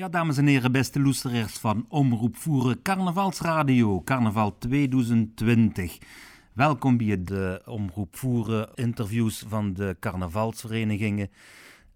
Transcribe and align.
Ja, 0.00 0.08
dames 0.08 0.36
en 0.36 0.46
heren, 0.46 0.72
beste 0.72 1.00
loesteraars 1.00 1.58
van 1.58 1.86
Omroep 1.88 2.36
Voeren 2.36 2.82
Carnavalsradio, 2.82 4.02
Carnaval 4.02 4.58
2020. 4.58 5.98
Welkom 6.52 6.96
bij 6.96 7.24
de 7.24 7.62
Omroep 7.64 8.16
Voeren 8.16 8.68
interviews 8.74 9.44
van 9.48 9.72
de 9.72 9.96
carnavalsverenigingen. 10.00 11.30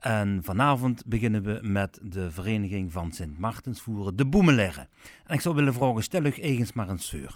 En 0.01 0.41
vanavond 0.43 1.03
beginnen 1.07 1.43
we 1.43 1.59
met 1.63 1.99
de 2.03 2.31
vereniging 2.31 2.93
van 2.93 3.13
Sint 3.13 3.39
Maartensvoeren, 3.39 4.17
de 4.17 4.27
Boemelerre. 4.27 4.87
En 5.27 5.35
ik 5.35 5.41
zou 5.41 5.55
willen 5.55 5.75
vragen, 5.75 6.03
stel 6.03 6.25
u 6.25 6.31
eens 6.31 6.73
maar 6.73 6.89
een 6.89 6.99
seur. 6.99 7.35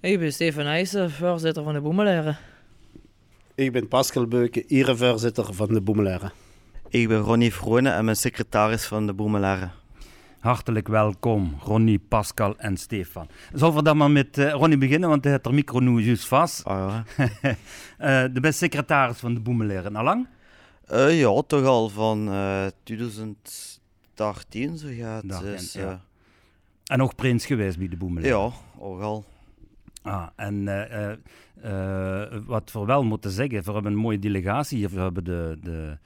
Ik 0.00 0.18
ben 0.18 0.32
Stefan 0.32 0.64
Eijsen, 0.64 1.10
voorzitter 1.10 1.62
van 1.64 1.72
de 1.72 1.80
Boemelerre. 1.80 2.36
Ik 3.54 3.72
ben 3.72 3.88
Pascal 3.88 4.26
Beuken, 4.26 4.64
erevoorzitter 4.66 5.54
van 5.54 5.68
de 5.68 5.80
Boemelerre. 5.80 6.32
Ik 6.88 7.08
ben 7.08 7.18
Ronnie 7.18 7.54
Vrone 7.54 7.90
en 7.90 8.06
ben 8.06 8.16
secretaris 8.16 8.84
van 8.84 9.06
de 9.06 9.12
Boemelerre. 9.12 9.70
Hartelijk 10.44 10.88
welkom, 10.88 11.56
Ronnie, 11.60 11.98
Pascal 11.98 12.56
en 12.56 12.76
Stefan. 12.76 13.28
Zullen 13.52 13.74
we 13.74 13.82
dan 13.82 13.96
maar 13.96 14.10
met 14.10 14.38
uh, 14.38 14.50
Ronnie 14.50 14.78
beginnen, 14.78 15.08
want 15.08 15.22
hij 15.22 15.32
heeft 15.32 15.44
de 15.44 15.52
micro 15.52 15.78
nu 15.78 16.00
juist 16.00 16.26
vast. 16.26 16.64
Ah, 16.64 16.96
ja. 17.16 17.24
uh, 17.98 18.24
de 18.34 18.40
beste 18.40 18.64
secretaris 18.64 19.16
van 19.16 19.34
de 19.34 19.40
Boemelerre, 19.40 19.90
al 19.90 20.04
lang? 20.04 20.26
Uh, 20.92 21.20
ja, 21.20 21.42
toch 21.46 21.64
al 21.64 21.88
van 21.88 22.30
2018 22.82 24.78
zo 24.78 24.88
gaat. 24.90 25.42
Dus, 25.42 25.72
ja. 25.72 26.00
En 26.84 27.02
ook 27.02 27.14
prins 27.14 27.46
geweest 27.46 27.78
bij 27.78 27.88
de 27.88 27.96
Boemelerre? 27.96 28.38
Ja, 28.38 28.50
ook 28.78 29.00
al. 29.00 29.24
Ah, 30.04 30.26
en 30.36 30.54
uh, 30.66 31.12
uh, 31.64 32.38
wat 32.46 32.72
we 32.72 32.84
wel 32.84 33.04
moeten 33.04 33.30
zeggen, 33.30 33.64
we 33.64 33.72
hebben 33.72 33.92
een 33.92 33.98
mooie 33.98 34.18
delegatie. 34.18 34.88
We 34.88 35.00
hebben 35.00 35.24
de, 35.24 35.58
de 35.62 35.96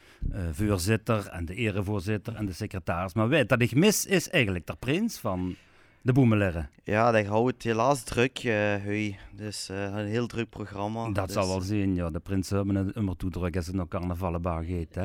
voorzitter 0.53 1.27
en 1.27 1.45
de 1.45 1.55
erevoorzitter 1.55 2.35
en 2.35 2.47
de 2.47 2.53
secretaris. 2.53 3.15
Maar 3.15 3.29
weet 3.29 3.49
dat 3.49 3.63
ik 3.63 3.75
mis 3.75 4.07
is 4.07 4.31
eigenlijk 4.31 4.67
de 4.67 4.77
prins 4.79 5.19
van 5.19 5.55
de 6.03 6.13
Boemelerre. 6.13 6.69
Ja, 6.85 7.11
dat 7.11 7.27
houdt 7.27 7.63
helaas 7.63 8.03
druk, 8.03 8.45
uh, 8.45 9.15
Dus 9.33 9.69
een 9.69 10.07
heel 10.07 10.27
druk 10.27 10.51
programma. 10.51 11.11
Dat 11.11 11.27
dus... 11.27 11.35
zal 11.35 11.49
wel 11.49 11.61
zien, 11.61 11.95
ja. 11.95 12.11
De 12.11 12.21
prins 12.21 12.51
hebben 12.51 12.75
het 12.75 12.97
immer 12.97 13.17
toe 13.17 13.31
druk 13.31 13.57
als 13.57 13.67
het 13.67 13.75
nog 13.75 13.89
carnavallenbaar 13.89 14.65
gaat. 14.65 14.95
Hè. 14.95 15.05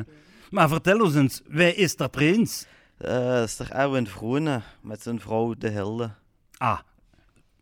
Maar 0.52 0.70
vertel 0.70 1.00
ons 1.00 1.16
eens, 1.16 1.42
wie 1.48 1.76
is 1.76 1.96
de 1.96 2.10
prins? 2.10 2.68
dat 2.98 3.48
is 3.48 3.60
er 3.60 3.72
Erwin 3.72 4.08
Vroene 4.08 4.62
met 4.82 5.02
zijn 5.02 5.20
vrouw 5.20 5.54
De 5.58 5.70
Hilde. 5.70 6.12
Ah, 6.58 6.80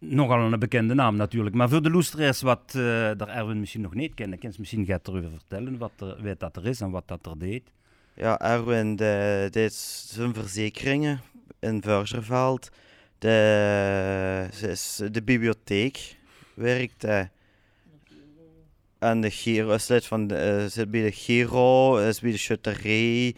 nogal 0.02 0.40
een 0.40 0.60
bekende 0.60 0.94
naam 0.94 1.16
natuurlijk. 1.16 1.56
Maar 1.56 1.70
voor 1.70 1.82
de 1.82 1.90
loesteraars 1.90 2.42
wat 2.42 2.74
uh, 2.76 2.84
daar 3.18 3.28
Erwin 3.28 3.60
misschien 3.60 3.82
nog 3.82 3.94
niet 3.94 4.14
kennen, 4.14 4.40
kan 4.40 4.54
misschien 4.58 4.86
gaat 4.86 5.08
erover 5.08 5.30
vertellen 5.30 5.78
wat 5.78 5.92
er, 6.00 6.22
weet 6.22 6.40
dat 6.40 6.56
er 6.56 6.66
is 6.66 6.82
en 6.82 6.92
wat 6.92 7.08
dat 7.08 7.26
er 7.26 7.38
deed. 7.38 7.72
Ja, 8.14 8.40
Erwin 8.40 8.96
de, 8.96 9.48
deed 9.52 9.74
zijn 9.74 10.34
verzekeringen 10.34 11.22
in 11.60 11.82
Vurgerveld. 11.82 12.70
De, 13.18 14.48
is 14.62 15.02
de 15.12 15.24
bibliotheek 15.24 16.18
werkt 16.54 17.02
hij. 17.02 17.30
En 19.00 19.22
de 19.22 19.30
Giro 19.30 19.74
is 19.74 19.88
lid 19.88 20.06
van 20.06 20.28
de, 20.28 20.66
zit 20.70 20.92
bij 20.92 21.02
de 21.02 21.12
Giro, 21.12 21.98
is 21.98 22.20
bij 22.20 22.32
de 22.32 22.38
schutterij. 22.38 23.36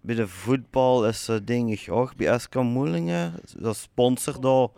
Bij 0.00 0.14
de 0.14 0.28
voetbal 0.28 1.06
is 1.06 1.24
ze 1.24 1.44
denk 1.44 1.70
ik 1.70 1.90
ook 1.90 2.16
bij 2.16 2.38
SK. 2.38 2.54
Dat 3.56 3.76
sponsor 3.76 4.40
daar 4.40 4.68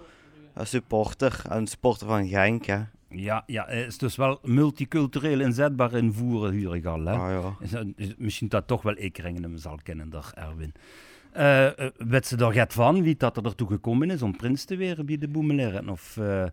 supporter, 0.66 1.42
een 1.48 1.66
supporter 1.66 2.06
van 2.06 2.28
Genk. 2.28 2.64
Hè. 2.66 2.80
Ja, 3.08 3.42
ja, 3.46 3.64
het 3.66 3.86
is 3.86 3.98
dus 3.98 4.16
wel 4.16 4.38
multicultureel 4.42 5.40
inzetbaar 5.40 5.92
in 5.94 6.12
voeren, 6.12 6.52
huur 6.52 6.88
al. 6.88 7.04
Hè? 7.04 7.12
Ah, 7.12 7.30
ja. 7.30 7.56
Is, 7.60 7.92
is, 7.96 8.14
misschien 8.18 8.48
dat 8.48 8.66
toch 8.66 8.82
wel 8.82 8.94
ik 8.96 9.16
hem 9.16 9.56
zal 9.56 9.78
kennen, 9.82 10.10
daar 10.10 10.32
Erwin. 10.34 10.72
Uh, 11.36 11.88
weet 11.96 12.26
ze 12.26 12.36
er 12.36 12.52
get 12.52 12.72
van 12.72 13.02
wie 13.02 13.16
dat 13.16 13.36
er 13.36 13.44
ertoe 13.44 13.68
gekomen 13.68 14.10
is 14.10 14.22
om 14.22 14.36
prins 14.36 14.64
te 14.64 14.76
weren 14.76 15.06
bij 15.06 15.18
de 15.18 15.28
Boemeleren? 15.28 15.88
Of 15.88 16.16
uh, 16.20 16.44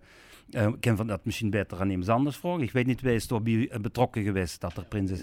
ik 0.49 0.75
ken 0.79 0.97
van 0.97 1.07
dat 1.07 1.25
misschien 1.25 1.49
beter 1.49 1.79
aan 1.79 1.89
iemand 1.89 2.09
anders 2.09 2.37
vragen. 2.37 2.61
Ik 2.61 2.71
weet 2.71 2.85
niet, 2.85 3.01
wie 3.01 3.13
is 3.13 3.27
bij 3.27 3.69
betrokken 3.81 4.23
geweest 4.23 4.61
dat 4.61 4.77
er 4.77 4.85
prins 4.85 5.11
is? 5.11 5.21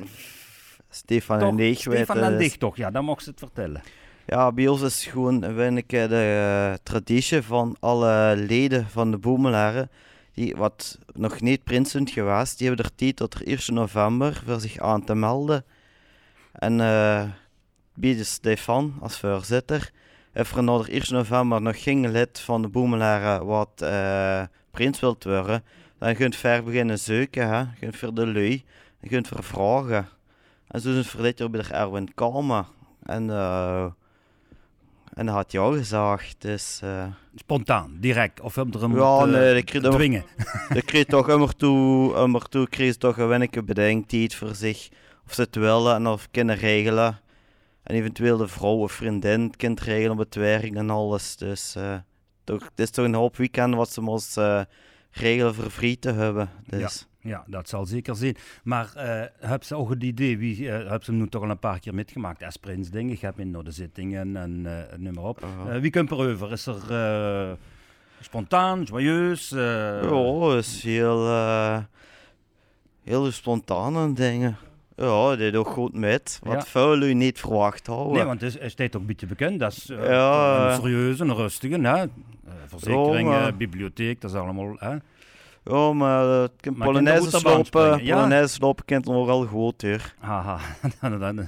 Stefan 0.89 1.39
toch, 1.39 1.49
en 1.49 1.57
Deeg. 1.57 1.79
Stefan 1.79 2.19
en 2.19 2.39
Deeg 2.39 2.57
toch, 2.57 2.77
ja, 2.77 2.91
dan 2.91 3.05
mocht 3.05 3.23
ze 3.23 3.31
het 3.31 3.39
vertellen. 3.39 3.83
Ja, 4.27 4.53
bij 4.53 4.69
ons 4.69 4.81
is 4.81 5.07
gewoon 5.07 5.77
ik, 5.77 5.89
de 5.89 6.69
uh, 6.71 6.75
traditie 6.83 7.43
van 7.43 7.77
alle 7.81 8.35
leden 8.37 8.87
van 8.89 9.11
de 9.11 9.19
Boemelaren, 9.19 9.91
die 10.35 10.57
wat 10.57 10.99
nog 11.13 11.41
niet 11.41 11.65
prins 11.65 11.91
zijn 11.91 12.09
geweest, 12.09 12.59
die 12.59 12.67
hebben 12.67 12.85
er 12.85 12.95
tijd 12.95 13.17
tot 13.17 13.35
er 13.35 13.47
1 13.47 13.59
november 13.75 14.43
voor 14.47 14.61
zich 14.61 14.79
aan 14.79 15.05
te 15.05 15.15
melden. 15.15 15.65
En 16.53 16.73
uh, 16.73 17.25
bij 17.95 18.17
de 18.17 18.25
Stefan 18.25 18.95
als 19.01 19.19
voorzitter 19.19 19.93
heeft 20.33 20.57
er 20.57 20.63
na 20.63 20.79
de 20.79 20.91
1 20.91 21.03
november 21.09 21.63
nog 21.63 21.83
geen 21.83 22.11
lid 22.11 22.41
van 22.41 22.63
de 22.63 22.69
Boemelaren 22.69 23.47
wat 23.47 23.81
uh, 23.83 24.43
prins 24.71 25.01
wilt 25.01 25.25
worden. 25.25 25.65
Dan 25.99 26.15
kunt 26.15 26.37
ver 26.37 26.65
beginnen 26.65 26.99
zoeken, 26.99 27.49
hè. 27.49 27.65
kunt 27.81 27.97
voor 27.97 28.15
de 28.15 28.27
lui, 28.27 28.65
je 29.01 29.09
kunt 29.09 29.29
voor 29.29 29.43
vragen. 29.43 30.09
En 30.69 30.81
zo 30.81 30.91
is 30.91 30.97
het 30.97 31.07
voor 31.07 31.23
dit 31.23 31.51
bij 31.51 31.63
de 31.63 31.69
Erwin 31.69 32.15
Kalma. 32.15 32.67
En 33.03 33.25
uh, 33.29 33.87
en 35.15 35.27
dat 35.27 35.35
had 35.35 35.53
jou 35.53 35.77
gezegd, 35.77 36.37
dus... 36.39 36.81
Uh... 36.85 37.07
Spontaan, 37.35 37.97
direct, 38.01 38.41
of 38.41 38.55
heb 38.55 38.67
je 38.71 38.79
er 38.79 38.85
een 38.85 38.95
ja, 38.95 39.25
nee, 39.25 39.57
ik 39.57 39.65
kreeg 39.65 39.83
dwingen? 39.83 40.25
Ik 40.75 40.87
kreeg 40.87 41.05
toch 41.05 41.29
immer 41.29 41.57
toe, 41.57 42.15
immer 42.17 42.49
toe 42.49 42.69
kreeg 42.69 42.97
toch 42.97 43.19
een 43.19 43.29
weinige 43.29 43.63
bedenktijd 43.63 44.35
voor 44.35 44.55
zich. 44.55 44.89
Of 45.27 45.35
ze 45.35 45.41
het 45.41 45.55
willen 45.55 45.95
en 45.95 46.07
of 46.07 46.29
kunnen 46.31 46.57
regelen. 46.57 47.21
En 47.83 47.95
eventueel 47.95 48.37
de 48.37 48.49
vrouw 48.49 48.77
of 48.77 48.93
vriendin 48.93 49.41
het 49.41 49.57
kind 49.57 49.81
regelen 49.81 50.13
op 50.13 50.19
het 50.19 50.35
werk 50.35 50.75
en 50.75 50.91
alles. 50.91 51.37
Dus 51.37 51.75
uh, 51.79 51.95
toch, 52.45 52.63
het 52.65 52.81
is 52.81 52.91
toch 52.91 53.05
een 53.05 53.15
hoop 53.15 53.37
weekend 53.37 53.75
wat 53.75 53.91
ze 53.91 54.01
moest 54.01 54.39
uh, 54.39 54.63
regelen 55.11 55.55
voor 55.55 55.71
vrij 55.71 55.97
te 56.01 56.13
hebben. 56.13 56.51
Dus. 56.67 56.81
Ja. 56.81 57.12
Ja, 57.23 57.45
dat 57.47 57.69
zal 57.69 57.87
zeker 57.87 58.17
zijn. 58.17 58.37
Maar 58.63 58.93
uh, 58.97 59.49
heb 59.49 59.65
ze 59.65 59.77
ook 59.77 59.91
het 59.91 60.03
idee, 60.03 60.39
wie, 60.39 60.59
uh, 60.59 60.91
heb 60.91 61.05
ze 61.05 61.11
hem 61.11 61.21
nu 61.21 61.29
toch 61.29 61.43
al 61.43 61.51
een 61.51 61.59
paar 61.59 61.81
keer 61.81 61.95
metgemaakt? 61.95 62.43
Als 62.45 62.57
prins 62.57 62.91
ding, 62.91 63.11
ik 63.11 63.21
heb 63.21 63.39
in 63.39 63.51
naar 63.51 63.65
de 63.65 63.71
zittingen 63.71 64.37
en 64.37 64.65
uh, 64.67 64.79
noem 64.97 65.15
maar 65.15 65.25
op. 65.25 65.45
Uh, 65.69 65.77
wie 65.77 65.91
komt 65.91 66.11
er 66.11 66.17
over? 66.17 66.53
Is 66.53 66.67
er 66.67 67.57
spontaan, 68.21 68.83
joyeus? 68.83 69.49
Ja, 69.49 70.57
is 70.57 70.83
heel, 70.83 71.27
heel 73.05 73.31
spontaan 73.31 74.15
dingen. 74.15 74.57
Ja, 74.97 75.37
dit 75.37 75.57
ook 75.57 75.69
goed 75.69 75.95
met. 75.95 76.39
Wat 76.43 76.53
ja. 76.53 76.65
vuil 76.65 77.03
u 77.03 77.15
niet 77.15 77.41
verwacht 77.41 77.87
houden. 77.87 78.13
Nee, 78.13 78.25
want 78.25 78.41
het 78.41 78.55
is, 78.55 78.75
is 78.77 78.87
ook 78.87 78.95
een 78.95 79.07
beetje 79.07 79.27
bekend. 79.27 79.61
Dat 79.61 79.73
is 79.73 79.85
ja. 79.85 80.69
een 80.69 80.75
serieuze, 80.75 81.25
een 81.25 81.35
rustige. 81.35 81.81
Hè? 81.81 82.05
verzekeringen, 82.67 83.57
bibliotheek, 83.57 84.21
dat 84.21 84.31
is 84.31 84.37
allemaal... 84.37 84.77
Hè? 84.79 84.97
Ja, 85.65 85.93
maar 85.93 86.43
uh, 86.43 86.79
Polonaise 86.79 87.31
slopen, 87.31 88.05
ja. 88.05 88.15
Polonaise 88.15 88.55
slopen 88.55 88.85
kent 88.85 89.05
nog 89.05 89.27
wel 89.27 89.47
goed 89.47 89.83
hier. 89.83 90.15
Haha, 90.19 90.59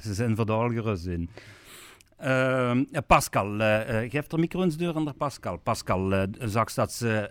ze 0.02 0.14
zijn 0.14 0.36
verdaal 0.36 0.68
gerust 0.70 1.06
in. 1.06 1.30
Uh, 2.24 2.80
Pascal, 3.06 3.60
uh, 3.60 3.80
geef 4.10 4.26
de 4.26 4.38
micro 4.38 4.62
eens 4.62 4.76
deur 4.76 4.94
aan 4.94 5.04
de 5.04 5.12
Pascal. 5.12 5.56
Pascal, 5.56 6.12
uh, 6.12 6.22
zag 6.38 6.72
dat 6.72 6.92
ze 6.92 7.30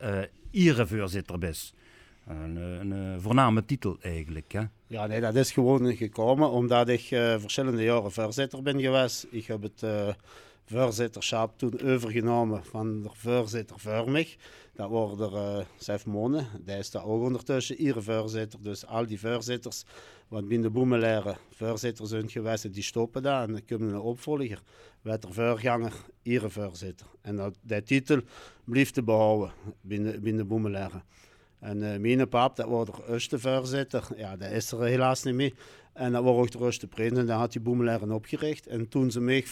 uh, 0.51 0.65
Ire-voorzitter 0.65 1.43
is. 1.43 1.73
Een, 2.27 2.55
een 2.55 3.21
voorname 3.21 3.65
titel 3.65 3.97
eigenlijk, 4.01 4.51
hè? 4.51 4.61
Ja, 4.87 5.07
nee, 5.07 5.21
dat 5.21 5.35
is 5.35 5.51
gewoon 5.51 5.95
gekomen 5.95 6.49
omdat 6.49 6.89
ik 6.89 7.01
verschillende 7.37 7.83
jaren 7.83 8.11
voorzitter 8.11 8.61
ben 8.61 8.81
geweest. 8.81 9.27
Ik 9.29 9.45
heb 9.45 9.61
het 9.61 9.83
voorzitterschap 10.65 11.57
toen 11.57 11.81
overgenomen 11.81 12.63
van 12.63 13.01
de 13.01 13.09
voorzitter 13.13 13.79
voor. 13.79 14.25
Dat 14.73 14.89
worden 14.89 15.31
uh, 15.31 15.65
zes 15.77 16.03
maanden. 16.03 16.47
Die 16.65 16.77
is 16.77 16.91
daar 16.91 17.05
ook 17.05 17.23
ondertussen 17.23 17.75
iedere 17.75 18.01
voorzitter. 18.01 18.59
Dus 18.61 18.85
al 18.85 19.05
die 19.05 19.19
voorzitters, 19.19 19.83
wat 20.27 20.47
binnen 20.47 20.67
de 20.67 20.73
boemelaren 20.73 21.37
voorzitter 21.49 22.07
zijn 22.07 22.29
geweest, 22.29 22.73
die 22.73 22.83
stoppen 22.83 23.23
daar. 23.23 23.43
En 23.43 23.51
dan 23.51 23.65
komt 23.65 23.81
een 23.81 23.99
opvolger. 23.99 24.61
Werd 25.01 25.23
er 25.23 25.33
voorganger, 25.33 25.93
iedere 26.21 26.49
voorzitter. 26.49 27.07
En 27.21 27.35
dat, 27.35 27.55
die 27.61 27.83
titel 27.83 28.19
blijft 28.63 28.93
te 28.93 29.03
behouden 29.03 29.51
binnen, 29.81 30.21
binnen 30.21 30.41
de 30.41 30.47
boemelaren. 30.47 31.03
En 31.59 31.77
uh, 31.77 31.97
mijn 31.97 32.29
pap, 32.29 32.55
dat 32.55 32.67
wordt 32.67 32.95
de 32.95 33.03
eerste 33.07 33.39
voorzitter. 33.39 34.07
Ja, 34.15 34.35
dat 34.37 34.51
is 34.51 34.71
er 34.71 34.83
helaas 34.83 35.23
niet 35.23 35.33
meer. 35.33 35.53
En 35.93 36.11
dat 36.11 36.23
wordt 36.23 36.39
ook 36.39 36.61
de 36.61 36.65
eerste 36.65 36.87
prins. 36.87 37.17
En 37.17 37.25
dan 37.25 37.39
had 37.39 37.51
die 37.51 37.61
boemelaren 37.61 38.11
opgericht. 38.11 38.67
En 38.67 38.89
toen 38.89 39.11
ze 39.11 39.19
mij 39.19 39.43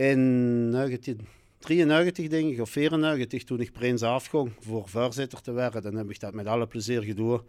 in 0.00 0.70
1993 0.70 2.28
denk 2.28 2.52
ik, 2.52 2.60
of 2.60 2.70
94, 2.70 3.44
toen 3.44 3.60
ik 3.60 3.72
prins 3.72 4.02
afging 4.02 4.52
voor 4.60 4.88
voorzitter 4.88 5.40
te 5.40 5.52
worden, 5.52 5.82
dan 5.82 5.94
heb 5.94 6.10
ik 6.10 6.20
dat 6.20 6.34
met 6.34 6.46
alle 6.46 6.66
plezier 6.66 7.02
gedaan 7.02 7.40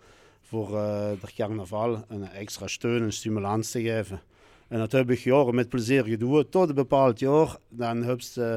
voor 0.41 0.69
uh, 0.69 1.09
de 1.21 1.33
carnaval 1.35 2.05
een 2.07 2.27
extra 2.29 2.67
steun 2.67 3.03
en 3.03 3.13
stimulans 3.13 3.71
te 3.71 3.81
geven. 3.81 4.21
En 4.67 4.79
dat 4.79 4.91
heb 4.91 5.11
ik 5.11 5.19
jaren 5.19 5.55
met 5.55 5.69
plezier 5.69 6.03
gedaan, 6.03 6.49
tot 6.49 6.69
een 6.69 6.75
bepaald 6.75 7.19
jaar. 7.19 7.57
Dan 7.69 8.03
heb 8.03 8.21
uh, 8.37 8.53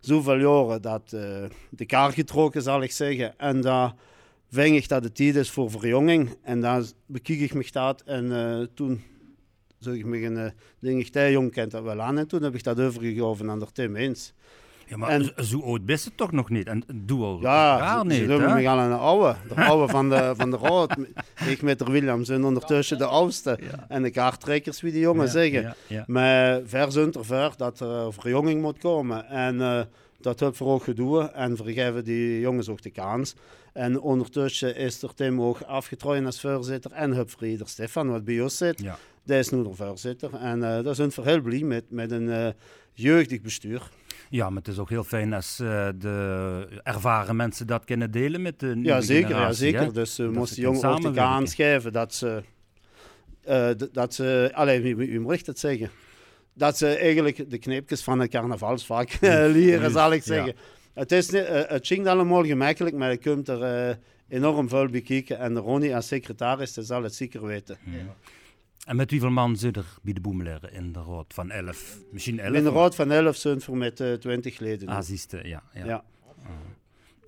zoveel 0.00 0.38
jaren 0.38 0.82
dat 0.82 1.12
uh, 1.14 1.44
de 1.68 1.86
kaart 1.86 2.14
getrokken, 2.14 2.62
zal 2.62 2.82
ik 2.82 2.92
zeggen. 2.92 3.38
En 3.38 3.60
dan 3.60 3.96
ving 4.48 4.76
ik 4.76 4.88
dat 4.88 5.02
de 5.02 5.12
tijd 5.12 5.36
is 5.36 5.50
voor 5.50 5.70
verjonging. 5.70 6.36
En 6.42 6.60
dan 6.60 6.84
bekijk 7.06 7.40
ik 7.40 7.54
me 7.54 7.66
dat 7.72 8.02
en 8.02 8.70
toen 8.74 9.02
Zo 9.80 9.90
ik 9.90 10.04
me 10.04 10.22
een 10.24 10.52
ding, 10.78 11.08
jong 11.12 11.52
kent 11.52 11.70
dat 11.70 11.82
wel 11.82 12.00
aan. 12.00 12.18
En 12.18 12.28
toen 12.28 12.42
heb 12.42 12.54
ik 12.54 12.62
dat 12.64 12.80
overgegeven 12.80 13.50
aan 13.50 13.58
de 13.58 13.66
Tim 13.72 13.96
eens. 13.96 14.32
Ja, 14.86 14.96
maar 14.96 15.08
En- 15.10 15.32
zo 15.44 15.60
oud 15.60 15.84
best 15.86 16.04
het 16.04 16.16
toch 16.16 16.32
nog 16.32 16.50
niet? 16.50 16.66
En 16.66 16.82
doe 16.94 17.24
al 17.24 17.40
Ja, 17.40 17.78
raar 17.78 17.98
ze, 18.00 18.06
niet, 18.06 18.16
ze 18.16 18.24
noemen 18.26 18.48
hè? 18.48 18.54
me 18.62 18.68
al 18.68 18.78
een 18.78 18.92
oude. 18.92 19.36
De 19.48 19.54
oude 19.64 19.88
van 19.92 20.08
de, 20.08 20.32
van 20.36 20.50
de 20.50 20.56
rood. 20.56 20.96
Ik 21.48 21.62
met 21.62 21.78
de 21.78 21.84
Williams 21.84 22.28
en 22.28 22.44
ondertussen 22.44 22.98
de 22.98 23.04
oudste. 23.04 23.58
En 23.88 24.02
de 24.02 24.10
kaarttrekkers, 24.10 24.80
wie 24.80 24.92
die 24.92 25.00
jongen 25.00 25.24
Ja, 25.24 25.30
zeggen. 25.30 25.62
ja, 25.62 25.74
ja. 25.86 26.04
Maar 26.06 26.60
ver 26.64 26.92
zonder 26.92 27.24
ver 27.24 27.52
dat 27.56 27.80
er 27.80 28.12
verjonging 28.12 28.62
moet 28.62 28.78
komen. 28.78 29.26
En 29.28 29.60
eh, 29.60 29.80
dat 30.20 30.40
heeft 30.40 30.56
voor 30.56 30.72
ook 30.72 30.82
gedoe. 30.84 31.22
En 31.22 31.56
vergeven 31.56 32.04
die 32.04 32.40
jongens 32.40 32.68
ook 32.68 32.82
de 32.82 32.90
kans. 32.90 33.34
En 33.72 34.00
ondertussen 34.00 34.76
is 34.76 35.02
er 35.02 35.14
Tim 35.14 35.40
ook 35.42 35.60
afgetrooid 35.62 36.24
als 36.24 36.40
voorzitter. 36.40 36.92
En 36.92 37.12
heb 37.12 37.30
Frieder 37.30 37.68
Stefan, 37.68 38.10
wat 38.10 38.24
bij 38.24 38.40
ons 38.40 38.56
zit. 38.56 38.82
Ja. 39.24 39.34
Die 39.34 39.38
is 39.38 39.48
nu 39.50 39.62
de 39.62 39.74
voorzitter. 39.74 40.34
En 40.34 40.62
eh 40.62 40.84
daar 40.84 40.94
zijn 40.94 41.10
we 41.14 41.22
heel 41.22 41.40
blij 41.40 41.62
met, 41.62 41.84
met 41.90 42.10
een 42.10 42.30
eh, 42.30 42.48
jeugdig 42.92 43.40
bestuur. 43.40 43.90
Ja, 44.30 44.48
maar 44.48 44.58
het 44.62 44.68
is 44.68 44.78
ook 44.78 44.88
heel 44.90 45.04
fijn 45.04 45.32
als 45.32 45.58
eh, 45.60 45.88
de 45.98 46.80
ervaren 46.82 47.36
mensen 47.36 47.66
dat 47.66 47.84
kunnen 47.84 48.10
delen 48.10 48.42
met 48.42 48.58
de 48.60 48.66
nieuwe 48.66 48.88
Ja, 48.88 49.00
zeker. 49.00 49.30
Ja, 49.30 49.52
zeker. 49.52 49.80
hè? 49.80 49.92
Dus 49.92 50.16
we 50.16 50.22
Dat 50.24 50.32
moesten 50.32 50.62
kunnen 50.62 51.38
ook 51.40 51.48
geven 51.48 51.92
dat 51.92 52.14
ze... 52.14 52.42
eh, 53.42 53.70
dat 53.92 54.14
ze 54.14 54.50
alleen, 54.54 55.22
moet 55.22 55.34
ik 55.34 55.44
dat 55.44 55.58
zeggen? 55.58 55.90
Dat 56.54 56.78
ze 56.78 56.86
eigenlijk 56.86 57.50
de 57.50 57.58
kneepjes 57.58 58.02
van 58.02 58.20
het 58.20 58.30
carnavalsvak 58.30 59.20
leren, 59.20 59.90
zal 59.90 60.12
ik 60.12 60.24
ja. 60.24 60.34
zeggen. 60.34 60.54
Het, 60.94 61.12
is, 61.12 61.30
niet- 61.30 61.42
eh, 61.44 61.62
het 61.68 61.86
ging 61.86 62.06
allemaal 62.06 62.44
gemakkelijk, 62.44 62.96
maar 62.96 63.10
je 63.10 63.16
kunt 63.16 63.48
er 63.48 63.98
enorm 64.28 64.68
veel 64.68 64.86
bekijken. 64.88 65.38
En 65.38 65.58
Ronnie 65.58 65.94
als 65.94 66.06
secretaris, 66.06 66.72
die 66.72 66.84
zal 66.84 67.02
het 67.02 67.14
zeker 67.14 67.46
weten. 67.46 67.78
En 68.90 68.96
met 68.96 69.10
hoeveel 69.10 69.30
man 69.30 69.56
zit 69.56 69.76
er 69.76 69.84
bij 70.02 70.12
de 70.12 70.20
boemeleren 70.20 70.72
in 70.72 70.92
de 70.92 70.98
rood? 70.98 71.34
Van 71.34 71.50
11? 71.50 71.98
Misschien 72.10 72.40
11? 72.40 72.56
In 72.56 72.62
de 72.64 72.70
raad 72.70 72.94
van 72.94 73.10
11 73.10 73.36
zijn 73.36 73.58
we 73.66 73.76
met 73.76 74.00
eh 74.00 74.12
20 74.12 74.58
leden. 74.58 74.88
Ah, 74.88 75.06
ja. 75.28 75.42
Ja, 75.42 75.84
ja. 75.84 76.04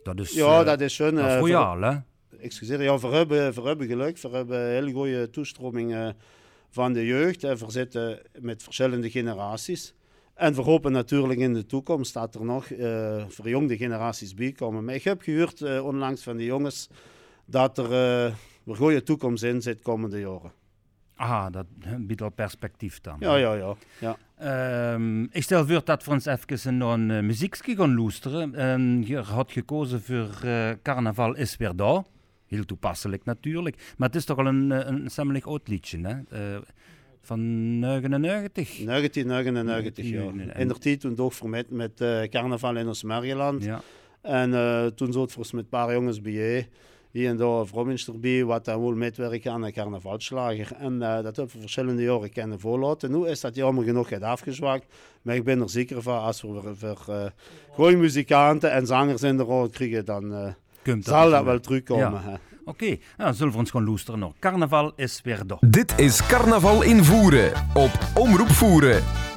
Dat 0.03 0.20
is, 0.20 0.32
ja, 0.32 0.61
eh, 0.61 0.67
dat 0.67 0.81
is 0.81 0.94
schon. 0.94 1.14
dat 1.14 1.25
eh, 1.25 1.31
is 1.32 1.38
voor- 1.38 1.49
royaal, 1.49 1.81
hè? 1.81 1.97
excuseer, 2.41 2.82
ja, 2.82 2.99
we 2.99 3.06
hebben, 3.06 3.55
we 3.55 3.61
hebben 3.62 3.87
geluk. 3.87 4.19
We 4.19 4.29
hebben 4.29 4.61
een 4.61 4.70
hele 4.70 4.93
goede 4.93 5.31
toestroming 5.31 5.94
eh, 5.94 6.09
van 6.70 6.93
de 6.93 7.06
jeugd. 7.06 7.44
En 7.44 7.56
we 7.59 7.70
zitten 7.70 8.20
met 8.41 8.62
verschillende 8.62 9.11
generaties. 9.11 9.94
En 10.35 10.55
we 10.55 10.62
hopen 10.62 10.93
natuurlijk 10.93 11.41
in 11.41 11.55
de 11.55 11.67
toekomst 11.67 12.14
dat 12.14 12.35
er 12.35 12.44
nog 12.44 12.70
eh 12.70 13.25
verjongde 13.29 13.76
generaties 13.76 14.35
bij 14.35 14.53
komen. 14.53 14.85
Maar 14.85 14.94
ik 14.94 15.05
heb 15.05 15.23
gehoord 15.23 15.61
eh, 15.61 15.85
onlangs 15.85 16.23
van 16.23 16.37
de 16.37 16.44
jongens 16.44 16.88
dat 17.47 17.79
er 17.79 17.93
eh 17.93 18.35
een 18.67 18.76
goede 18.76 19.03
toekomst 19.03 19.43
in 19.43 19.62
zit 19.62 19.82
komende 19.82 20.20
jaren. 20.20 20.61
Aha, 21.23 21.51
dat 21.51 21.67
biedt 21.99 22.23
al 22.23 22.31
perspectief 22.31 23.01
dan. 23.01 23.17
Ja, 23.21 23.37
ja, 23.37 23.55
ja. 23.55 23.75
ja. 24.01 24.17
Ehm, 24.39 25.23
ik 25.23 25.43
stel 25.43 25.67
voor 25.67 25.85
dat 25.85 26.05
we 26.05 26.11
ons 26.11 26.27
even 26.27 26.77
naar 26.77 26.89
een 26.89 27.11
uh, 27.11 27.21
muziekje 27.21 27.77
gaan 27.77 28.01
luisteren. 28.01 28.55
En 28.55 29.03
je 29.07 29.17
had 29.17 29.53
gekozen 29.53 30.03
voor 30.03 30.31
eh, 30.43 30.71
Carnaval 30.83 31.35
is 31.35 31.57
weer 31.57 31.77
daar. 31.77 32.03
Heel 32.47 32.65
toepasselijk 32.65 33.25
natuurlijk. 33.25 33.95
Maar 33.97 34.09
het 34.09 34.17
is 34.17 34.25
toch 34.25 34.39
al 34.39 34.47
een, 34.47 34.73
eh, 34.73 34.87
een 34.87 35.11
stemmelijk 35.11 35.45
oud 35.45 35.69
liedje, 35.69 35.99
hè? 36.01 36.15
Eh, 36.31 36.61
van 37.21 37.79
99. 37.79 38.79
1999, 38.85 40.09
ja. 40.09 40.55
In 40.55 40.69
de 40.69 40.79
tijd 40.79 41.01
toen 41.01 41.15
toch 41.15 41.35
vermet 41.35 41.71
met 41.71 42.05
carnaval 42.31 42.77
in 42.77 42.87
ons 42.87 43.03
Mergeland. 43.03 43.65
Ja. 43.65 43.81
En 44.23 44.51
toen 44.95 45.13
zat 45.13 45.35
we 45.35 45.41
met 45.41 45.53
een 45.53 45.69
paar 45.69 45.93
jongens 45.93 46.21
bij 46.21 46.69
hier 47.12 47.29
en 47.29 47.37
daar 47.37 47.67
Vromminst 47.67 48.09
erbij, 48.09 48.44
wat 48.44 48.64
dan 48.64 48.81
wil 48.81 48.94
metwerken 48.94 49.53
aan 49.53 49.62
een 49.62 49.73
carnavalslager. 49.73 50.73
En 50.79 51.03
eh, 51.03 51.14
dat 51.14 51.37
hebben 51.37 51.55
we 51.55 51.61
verschillende 51.61 52.03
jaren 52.03 52.32
kunnen 52.32 52.61
voorlaten. 52.61 53.11
Nu 53.11 53.29
is 53.29 53.41
dat 53.41 53.55
jammer 53.55 53.85
genoeg 53.85 54.09
het 54.09 54.23
afgezwakt. 54.23 54.87
Maar 55.23 55.35
ik 55.35 55.44
ben 55.44 55.61
er 55.61 55.70
zeker 55.70 56.03
van, 56.03 56.20
als 56.20 56.43
we 56.43 56.49
voor, 56.49 56.76
voor 56.76 57.14
eh, 57.14 57.25
goede 57.70 57.97
muzikanten 57.97 58.73
en 58.73 58.87
zangers 58.87 59.23
in 59.23 59.37
de 59.37 59.43
rol 59.43 59.69
krijgen, 59.69 60.05
dan 60.05 60.35
eh, 60.35 60.94
zal 61.00 61.31
dat 61.31 61.44
wel 61.44 61.61
terugkomen. 61.61 62.23
Ja. 62.26 62.41
Oké, 62.64 62.97
nou, 63.17 63.35
zullen 63.35 63.53
we 63.53 63.59
ons 63.59 63.70
gaan 63.70 63.87
luisteren 63.87 64.20
naar 64.20 64.31
Carnaval 64.41 64.93
is 64.97 65.20
weer 65.23 65.47
daar. 65.47 65.59
Dit 65.61 65.99
is 65.99 66.26
Carnaval 66.26 66.82
in 66.82 67.05
Voeren 67.05 67.53
op 67.75 67.91
Omroep 68.14 68.49
Voeren. 68.49 69.31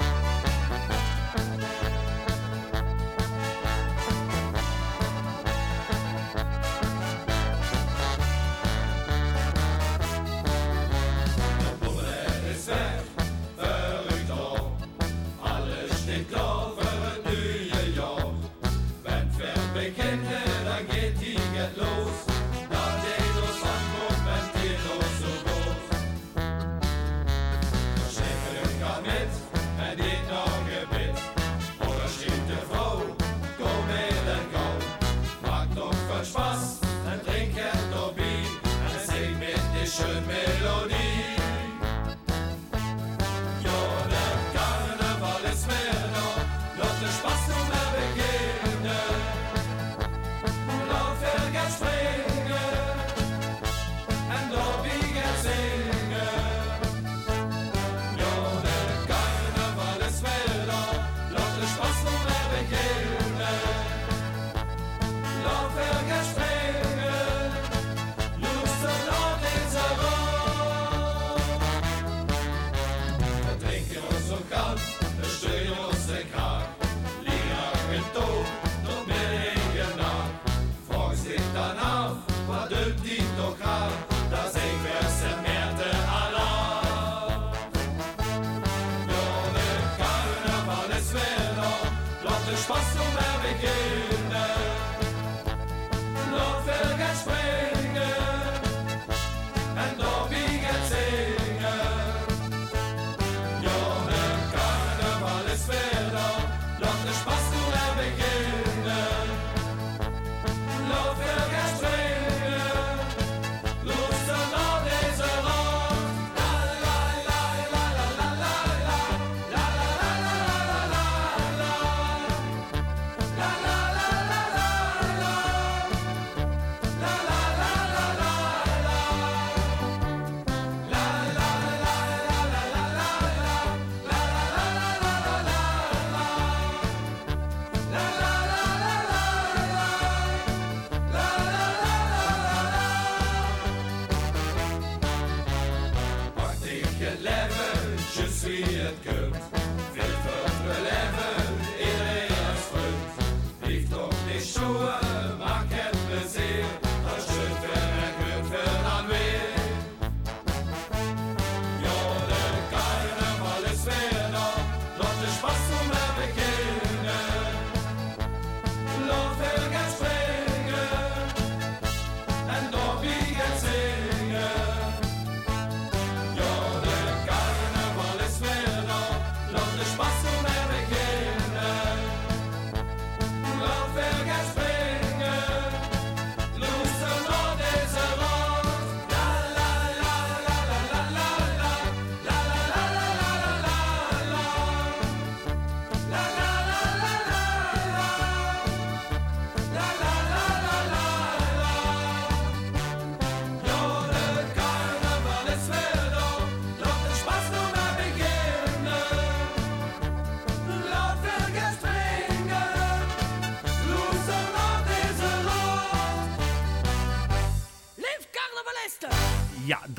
tocar. 83.36 84.15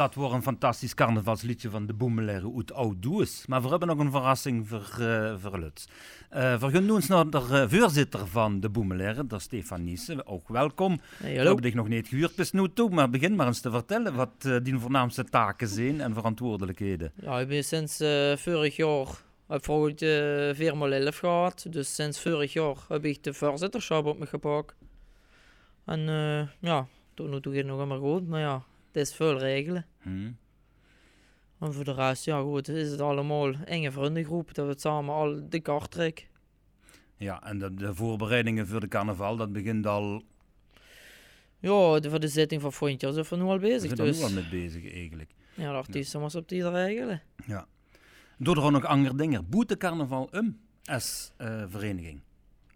Dat 0.07 0.15
wordt 0.15 0.35
een 0.35 0.43
fantastisch 0.43 0.95
carnavalsliedje 0.95 1.71
van 1.71 1.87
de 1.87 1.93
Boemelaire 1.93 2.53
uit 2.57 2.73
Oud-Does. 2.73 3.47
Maar 3.47 3.63
we 3.63 3.69
hebben 3.69 3.89
nog 3.89 3.99
een 3.99 4.11
verrassing 4.11 4.69
voor, 4.69 4.97
uh, 5.01 5.35
voor 5.39 5.59
Luts. 5.59 5.89
Uh, 6.35 6.61
we 6.61 6.71
gaan 6.71 6.85
nu 6.85 6.99
naar 7.09 7.31
de 7.31 7.39
uh, 7.39 7.81
voorzitter 7.81 8.27
van 8.27 8.61
de 8.61 8.69
Boemelaire, 8.69 9.27
de 9.27 9.39
Stefan 9.39 9.85
Niesen. 9.85 10.27
Ook 10.27 10.49
welkom. 10.49 11.01
Hey, 11.17 11.33
We 11.33 11.39
hebben 11.39 11.63
dich 11.63 11.75
nog 11.75 11.89
niet 11.89 12.09
gehuurd 12.09 12.35
bis 12.35 12.53
nu 12.53 12.73
toe, 12.73 12.91
maar 12.91 13.11
begin 13.11 13.37
maar 13.37 13.47
eens 13.47 13.61
te 13.61 13.71
vertellen 13.71 14.15
wat 14.15 14.31
uh, 14.47 14.57
die 14.63 14.79
voornaamste 14.79 15.25
taken 15.25 15.69
zijn 15.69 16.01
en 16.01 16.15
verantwoordelijkheden. 16.15 17.13
Ja, 17.15 17.41
ik 17.41 17.49
ben 17.49 17.65
sinds 17.65 17.97
vorig 18.43 18.77
jaar 18.77 19.09
heb 19.47 19.65
vroeger 19.65 19.97
de 19.97 20.53
firma 20.57 20.89
11 20.89 21.19
gehad. 21.19 21.67
Dus 21.71 21.95
sinds 21.95 22.21
vorig 22.21 22.53
jaar 22.53 22.77
heb 22.89 23.05
ik 23.05 23.25
de 23.25 23.35
voorzitterschap 23.35 24.07
op 24.07 24.19
me 24.19 24.27
gepakt. 24.27 24.75
En 25.85 26.01
ja, 26.61 26.87
tot 27.15 27.31
nu 27.31 27.41
toe 27.41 27.53
gaat 27.53 27.63
het 27.63 27.71
nog 27.71 27.81
helemaal 27.83 28.13
goed. 28.13 28.29
Maar 28.29 28.41
ja, 28.41 28.55
het 28.55 28.65
is 28.97 29.15
veel 29.15 29.39
regelen. 29.39 29.87
Hmm. 30.03 30.37
En 31.61 31.73
voor 31.73 31.85
de 31.85 31.93
rest, 31.93 32.25
ja 32.25 32.41
goed, 32.41 32.69
is 32.69 32.91
het 32.91 33.01
allemaal 33.01 33.53
enge 33.65 33.93
vriendengroep. 33.93 34.55
Dat 34.55 34.65
we 34.65 34.71
het 34.71 34.81
samen 34.81 35.15
al 35.15 35.49
de 35.49 35.61
kaart 35.61 35.91
trekken. 35.91 36.25
Ja, 37.17 37.43
en 37.43 37.59
de, 37.59 37.75
de, 37.75 37.95
voorbereidingen 37.95 38.67
voor 38.67 38.81
de 38.81 38.89
carnaval, 38.89 39.37
dat 39.37 39.53
begint 39.53 39.87
al... 39.87 40.23
Ja, 41.59 42.01
de, 42.01 42.11
voor 42.11 42.21
de 42.21 42.29
zitting 42.29 42.61
van 42.61 42.73
Frontjes 42.73 43.15
zijn 43.15 43.27
we 43.29 43.37
nu 43.37 43.43
al 43.43 43.59
bezig. 43.59 43.91
We 43.91 43.97
zijn 43.97 44.09
dus. 44.09 44.23
er 44.23 44.31
nu 44.31 44.37
al 44.37 44.43
mee 44.43 44.63
bezig 44.63 44.93
eigenlijk. 44.93 45.31
Ja, 45.55 45.71
de 45.71 45.77
artiesten 45.77 46.21
ja. 46.21 46.39
op 46.39 46.49
die 46.49 46.71
regelen. 46.71 47.23
Ja. 47.47 47.67
Door 48.39 48.57
er 48.57 48.63
ook 48.63 48.71
nog 48.71 48.85
andere 48.85 49.15
dingen. 49.15 49.49
Boete 49.49 49.77
carnaval 49.77 50.29
um 50.33 50.61
als 50.85 51.33
uh, 51.39 51.63
vereniging? 51.69 52.21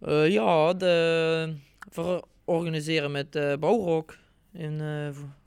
Uh, 0.03 0.29
ja, 0.29 0.73
de, 0.73 1.55
voor 1.91 2.27
organiseren 2.45 3.11
met 3.11 3.37
uh, 3.37 3.55
Bouwrok. 3.57 4.17
In 4.53 4.81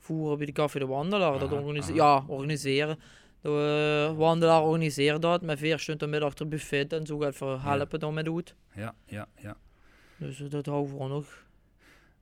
voeren 0.04 0.36
bij 0.36 0.46
de 0.46 0.52
Café 0.52 0.78
de 0.78 0.86
Wandelaar. 0.86 1.38
Dat 1.38 1.52
organise 1.52 1.94
ja, 1.94 2.24
organiseren. 2.26 2.98
De 3.40 4.08
uh, 4.10 4.18
Wandelaar 4.18 4.62
organiseren 4.62 5.20
dat 5.20 5.42
met 5.42 5.58
vier 5.58 5.78
stunden 5.78 6.10
middag 6.10 6.34
buffet 6.34 6.92
en 6.92 7.06
zo 7.06 7.18
gaat 7.18 7.36
voor 7.36 7.60
helpen 7.60 7.88
ja. 7.90 7.98
dan 7.98 8.14
met 8.14 8.24
doet. 8.24 8.54
Ja, 8.74 8.94
ja, 9.06 9.26
ja. 9.36 9.56
Dus 10.16 10.40
uh, 10.40 10.50
dat 10.50 10.66
houden 10.66 10.98
we 10.98 11.08
nog. 11.08 11.42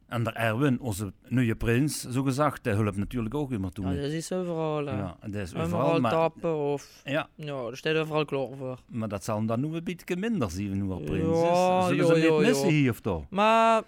En 0.06 0.24
de 0.24 0.30
Erwin, 0.30 0.80
onze 0.80 1.12
nieuwe 1.28 1.54
prins, 1.54 2.00
zo 2.10 2.22
gezegd, 2.22 2.64
die 2.64 2.72
hulp 2.72 2.96
natuurlijk 2.96 3.34
ook 3.34 3.52
immer 3.52 3.70
toe. 3.70 3.86
Ja, 3.86 4.00
dat 4.00 4.10
is 4.10 4.32
overal. 4.32 4.84
Ja, 4.84 5.16
dat 5.20 5.34
is 5.34 5.54
overal, 5.54 5.80
overal 5.80 6.00
maar... 6.00 6.10
tappen 6.10 6.56
of... 6.56 7.00
Ja. 7.04 7.28
Ja, 7.34 7.62
daar 7.62 7.76
staat 7.76 7.96
overal 7.96 8.24
klaar 8.24 8.56
voor. 8.58 8.78
Maar 8.86 9.08
dat 9.08 9.24
zal 9.24 9.36
hem 9.36 9.46
dan 9.46 9.60
nu 9.60 9.74
een 9.74 9.84
beetje 9.84 10.16
minder 10.16 10.50
zien, 10.50 10.76
nu 10.76 10.90
al 10.90 11.00
prins 11.00 11.40
ja, 11.40 11.78
is. 11.78 11.86
Zullen 11.86 11.96
jo, 11.96 12.06
ze 12.06 12.14
niet 12.14 12.22
jo, 12.22 12.38
missen 12.38 12.68
jo. 12.68 12.72
hier 12.72 12.90
of 12.90 13.00
toch? 13.00 13.24
Maar 13.30 13.82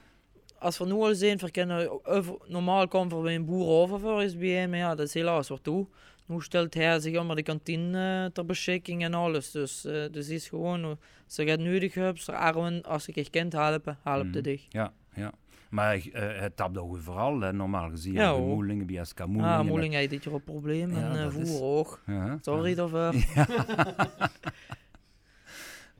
als 0.64 0.78
we 0.78 0.84
nu 0.84 0.92
al 0.92 1.14
zien, 1.14 1.38
verkennen, 1.38 2.06
over, 2.06 2.36
normaal 2.46 2.88
komt 2.88 3.12
er 3.12 3.22
bij 3.22 3.34
een 3.34 3.44
boer 3.44 3.66
over 3.66 4.00
voor 4.00 4.24
bij 4.38 4.48
hem, 4.48 4.70
maar 4.70 4.78
ja, 4.78 4.94
dat 4.94 5.06
is 5.06 5.14
helaas 5.14 5.48
wat 5.48 5.62
toe. 5.62 5.86
Nu 6.26 6.40
stelt 6.40 6.74
hij 6.74 7.00
zich 7.00 7.16
allemaal 7.16 7.36
de 7.36 7.42
kantine 7.42 8.24
uh, 8.24 8.32
ter 8.32 8.44
beschikking 8.44 9.02
en 9.02 9.14
alles. 9.14 9.50
Dus, 9.50 9.84
uh, 9.84 10.04
dus 10.10 10.28
is 10.28 10.48
gewoon, 10.48 10.84
als 10.84 11.36
je 11.36 11.44
het 11.44 11.60
nodig 11.60 11.94
hebt, 11.94 12.28
Arwen, 12.28 12.82
als 12.82 13.08
ik 13.08 13.14
je 13.14 13.30
kind 13.30 13.52
helpen, 13.52 13.98
help 14.02 14.24
mm. 14.24 14.42
dich. 14.42 14.66
Ja, 14.68 14.92
ja. 15.14 15.32
Maar 15.68 15.96
uh, 15.96 16.12
het 16.14 16.56
tapt 16.56 16.78
ook 16.78 16.98
vooral, 17.00 17.40
hè, 17.40 17.52
normaal 17.52 17.90
gezien. 17.90 18.12
Ja, 18.12 18.22
Ja, 18.22 18.32
hoor. 18.32 18.54
Moelingen, 18.54 18.86
bij 18.86 19.04
SK 19.04 19.26
Moelingen. 19.26 19.58
Ah, 19.58 19.64
Moeling 19.64 19.94
heeft 19.94 20.10
dit 20.10 20.24
jaar 20.24 20.34
een 20.34 20.44
probleem 20.44 20.90
Ja, 20.90 21.10
en 21.10 21.26
uh, 21.26 21.30
voer 21.30 21.42
is- 21.42 21.60
ook. 21.60 22.02
Ja, 22.06 22.38
Sorry 22.40 22.68
ja. 22.70 22.74
daarvoor. 22.76 23.14
Ja. 23.34 23.46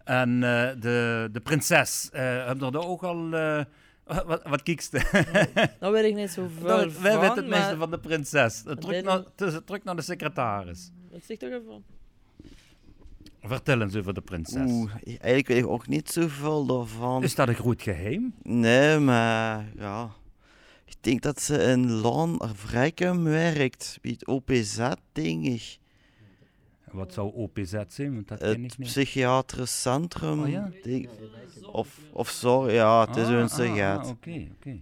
en 0.05 0.43
eh, 0.43 0.71
de, 0.81 1.29
de 1.33 1.41
prinses, 1.41 2.09
heb 2.13 2.61
je 2.61 2.67
er 2.67 2.87
ook 2.87 3.03
al... 3.03 3.35
eh, 4.07 4.21
wat, 4.27 4.43
wat 4.43 4.63
kiekst? 4.63 4.93
Dat 5.81 5.93
weet 5.93 6.05
ik 6.05 6.15
niet 6.15 6.31
zo 6.31 6.49
veel 6.59 6.67
Wij 6.67 6.91
van, 6.91 7.03
weten 7.21 7.37
het 7.37 7.47
meeste 7.47 7.67
maar- 7.67 7.77
van 7.77 7.91
de 7.91 7.99
prinses. 7.99 8.63
Terug 8.63 9.03
naar, 9.05 9.23
terug 9.65 9.85
naar 9.85 9.97
de 9.97 10.03
secretaris. 10.03 10.91
Wat 11.11 11.21
zegt 11.25 11.41
toch 11.41 11.51
even? 11.51 11.85
Vertel 13.47 13.81
eens 13.81 13.97
over 13.97 14.15
de 14.15 14.21
prinses. 14.21 14.71
Oeh, 14.71 14.93
eigenlijk 15.05 15.49
weet 15.49 15.59
ik 15.59 15.67
ook 15.67 15.89
niet 15.89 16.11
zoveel 16.11 16.67
daarvan. 16.67 17.23
Is 17.23 17.35
dat 17.35 17.49
een 17.49 17.55
groot 17.55 17.83
geheim? 17.83 18.35
Nee, 18.43 18.99
maar 18.99 19.65
ja. 19.77 20.11
Ik 20.85 20.97
denk 21.01 21.23
dat 21.23 21.43
ze 21.43 21.59
in 21.63 21.91
Laan 21.91 22.39
Vrijkum 22.55 23.25
werkt. 23.25 23.99
Bij 24.03 24.11
het 24.11 24.27
OPZ, 24.27 24.77
denk 25.13 25.45
ik. 25.45 25.79
Wat 26.95 27.13
zou 27.13 27.33
OPZ 27.35 27.75
zijn? 27.89 28.15
Want 28.15 28.29
dat 28.29 28.39
ken 28.39 28.49
Het 28.49 28.57
ik 28.57 28.79
niet. 28.79 28.89
psychiatrisch 28.89 29.81
centrum. 29.81 30.41
Oh 30.43 30.49
ja? 30.49 30.71
of, 31.73 31.99
of 32.13 32.29
zo, 32.29 32.71
ja, 32.71 33.07
het 33.07 33.17
is 33.17 33.25
Ah, 33.27 33.31
een 33.31 33.43
ah, 33.43 33.49
ah, 34.01 34.09
Oké, 34.09 34.47
oké. 34.59 34.81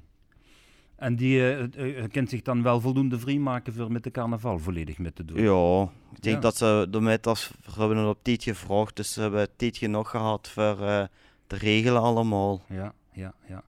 En 0.97 1.17
die 1.17 1.57
eh, 1.57 2.05
kent 2.11 2.31
zich 2.31 2.43
dan 2.43 2.63
wel 2.63 2.81
voldoende 2.81 3.19
vrij 3.19 3.39
maken 3.39 3.73
voor 3.73 3.93
met 3.93 4.03
de 4.05 4.11
carnaval 4.11 4.59
volledig 4.59 4.99
mee 4.99 5.13
te 5.13 5.25
doen? 5.25 5.43
Ja, 5.43 5.83
ik 6.15 6.23
denk 6.23 6.35
Ja. 6.37 6.41
dat 6.43 6.57
ze 6.57 6.87
de 6.91 7.01
als 7.27 7.51
we 7.75 7.81
hebben 7.81 7.97
het 7.97 8.07
op 8.07 8.19
tijd 8.23 8.43
gevraagd, 8.43 8.97
dus 8.97 9.13
ze 9.13 9.21
hebben 9.21 9.49
tijd 9.57 9.77
genoeg 9.77 10.11
gehad 10.11 10.49
voor 10.49 10.81
eh, 10.81 11.05
te 11.47 11.57
regelen 11.57 12.01
allemaal. 12.03 12.63
Ja, 12.69 12.95
ja, 13.13 13.35
ja. 13.49 13.63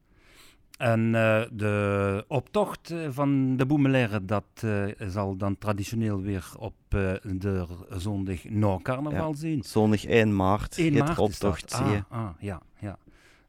En 0.78 1.14
eh, 1.14 1.42
de 1.52 2.24
optocht 2.28 2.90
eh, 2.90 2.98
van 3.10 3.56
de 3.56 3.66
Boemelaire, 3.66 4.24
dat 4.24 4.44
eh, 4.54 4.84
zal 5.08 5.36
dan 5.36 5.58
traditioneel 5.58 6.20
weer 6.20 6.52
op 6.58 6.74
eh, 6.88 7.12
de 7.22 7.66
zondag 7.88 8.44
na 8.44 8.78
carnaval 8.82 9.34
zijn. 9.34 9.62
Zondag 9.62 10.04
1 10.04 10.36
maart 10.36 10.78
1 10.78 10.92
gaat 10.94 10.98
maart 11.06 11.16
de 11.16 11.22
is 11.22 11.38
dat. 11.38 11.50
optocht, 11.50 11.70
zie 11.72 11.86
je. 11.86 12.02
Ah, 12.08 12.18
ah, 12.24 12.28
ja, 12.38 12.60
ja. 12.78 12.98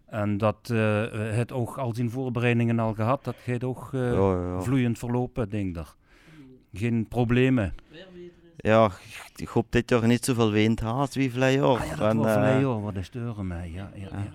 En 0.06 0.38
dat 0.38 0.70
eh, 0.72 1.04
het 1.12 1.52
ook 1.52 1.78
al 1.78 1.94
zijn 1.96 2.10
voorbereidingen 2.10 2.80
al 2.80 2.94
gehad, 2.94 3.24
dat 3.24 3.36
gaat 3.46 3.64
ook 3.64 3.90
eh, 3.94 4.12
Ja, 4.14 4.32
ja. 4.54 4.62
vloeiend 4.62 4.98
verlopen, 5.00 5.50
denk 5.50 5.78
ik. 5.78 5.96
Geen 6.74 7.08
problemen. 7.08 7.74
Ja, 8.58 8.92
ik 9.36 9.48
hoop 9.48 9.72
dit 9.72 9.90
jaar 9.90 10.08
niet 10.08 10.26
zoveel 10.26 10.52
wind 10.52 10.80
had 10.80 11.14
wie 11.14 11.32
vlei 11.32 11.56
jaar. 11.56 11.80
Ah, 11.80 11.86
ja, 11.86 11.96
dat 11.96 12.10
En, 12.10 12.18
was 12.18 12.36
uh, 12.36 12.60
joh, 12.62 12.84
wat 12.84 12.96
is 12.96 13.10
deuren 13.12 13.48
mij. 13.48 13.72
Ja, 13.74 13.92
ja, 13.96 14.08
ja. 14.12 14.32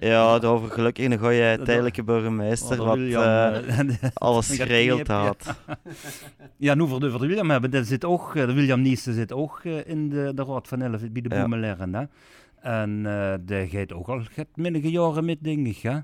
Ja, 0.00 0.38
daarover 0.38 0.70
gelukkig 0.70 1.04
een 1.04 1.18
goede 1.18 1.60
tijdelijke 1.64 2.02
burgemeester 2.04 2.80
Oh, 2.80 2.86
wat 2.86 2.96
William, 2.96 3.22
eh, 3.22 3.78
eh, 3.78 3.96
alles 4.14 4.50
geregeld 4.50 5.06
had. 5.06 5.46
Ja, 6.56 6.74
nu 6.74 6.86
voor 6.88 7.00
de, 7.00 7.10
voor 7.10 7.20
de 7.20 7.26
William 7.26 7.50
hebben, 7.50 7.70
dat 7.70 7.86
zit 7.86 8.04
ook, 8.04 8.36
eh, 8.36 8.46
de 8.46 8.52
William 8.52 8.80
Niesen 8.80 9.14
zit 9.14 9.32
ook 9.32 9.64
in 9.64 10.08
de, 10.08 10.32
de 10.34 10.44
Raad 10.44 10.68
van 10.68 10.82
Elf 10.82 11.00
bij 11.10 11.22
de 11.22 11.28
Ja. 11.34 11.40
Boemelaire. 11.40 11.88
Hè? 11.90 12.04
En 12.60 13.06
eh 13.06 13.34
die 13.40 13.68
gaat 13.68 13.92
ook 13.92 14.08
al 14.08 14.20
gaat 14.32 14.46
minnige 14.54 14.90
jaren 14.90 15.24
met, 15.24 15.38
denk 15.44 15.66
ik. 15.66 15.76
Hè? 15.78 15.98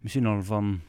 Misschien 0.00 0.26
al 0.26 0.42
van 0.42 0.80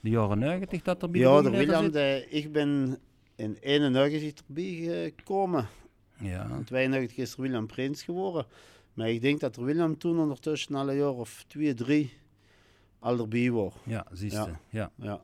de 0.00 0.10
jaren 0.10 0.38
90 0.38 0.82
dat 0.82 1.02
er 1.02 1.10
bij 1.10 1.20
Ja, 1.20 1.36
de 1.42 1.50
de 1.50 1.56
William, 1.56 1.82
zit. 1.82 1.92
de, 1.92 2.26
ik 2.30 2.52
ben 2.52 2.98
in 3.36 3.56
91 3.60 4.32
erbij 4.48 5.12
gekomen. 5.16 5.66
Ja, 6.20 6.46
In 6.58 6.64
92 6.64 7.16
is 7.16 7.32
er 7.34 7.40
William 7.42 7.66
Prins 7.66 8.02
geworden. 8.02 8.46
Maar 8.98 9.08
ik 9.08 9.20
denk 9.20 9.40
dat 9.40 9.56
er 9.56 9.64
William 9.64 9.98
toen 9.98 10.18
ondertussen 10.18 10.74
al 10.74 10.90
een 10.90 10.96
jaar 10.96 11.08
of 11.14 11.44
twee, 11.46 11.74
drie 11.74 12.12
al 12.98 13.18
erbij 13.18 13.50
was. 13.50 13.72
ja, 13.84 14.06
zie 14.12 14.30
je. 14.30 14.46
Ja. 14.68 14.90
Ja. 14.96 15.20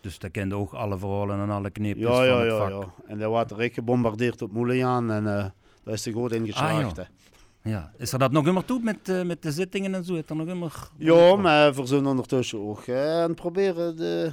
Dus 0.00 0.18
dat 0.18 0.30
kende 0.30 0.54
ook 0.54 0.72
alle 0.72 0.98
verhalen 0.98 1.40
en 1.40 1.50
alle 1.50 1.70
kneepjes 1.70 2.08
ja, 2.08 2.14
van 2.14 2.26
ja, 2.26 2.38
het 2.38 2.50
ja, 2.50 2.58
vak. 2.58 2.70
ja. 2.70 2.92
En 3.06 3.18
daar 3.18 3.30
werd 3.30 3.50
er 3.50 3.70
gebombardeerd 3.70 4.42
op 4.42 4.52
Moeliaan 4.52 5.10
en 5.10 5.26
eh 5.26 5.44
daar 5.84 5.94
is 5.94 6.04
hij 6.04 6.14
goed 6.14 6.32
in 6.32 6.46
geslaagd. 6.46 6.98
Ah. 6.98 7.06
Ja. 7.62 7.92
Is 7.96 8.12
er 8.12 8.18
dat 8.18 8.32
nog 8.32 8.46
immer 8.46 8.64
toe 8.64 8.80
met, 8.82 9.08
eh, 9.08 9.22
met 9.22 9.42
de 9.42 9.52
zittingen 9.52 9.94
en 9.94 10.04
zo? 10.04 10.14
Is 10.14 10.28
er 10.28 10.36
nog 10.36 10.46
immer... 10.46 10.88
Ja, 10.96 11.36
maar 11.36 11.74
we 11.74 11.86
zijn 11.86 12.06
ondertussen 12.06 12.58
ook 12.58 12.86
het 12.86 13.34
proberen 13.34 13.96
de, 13.96 14.32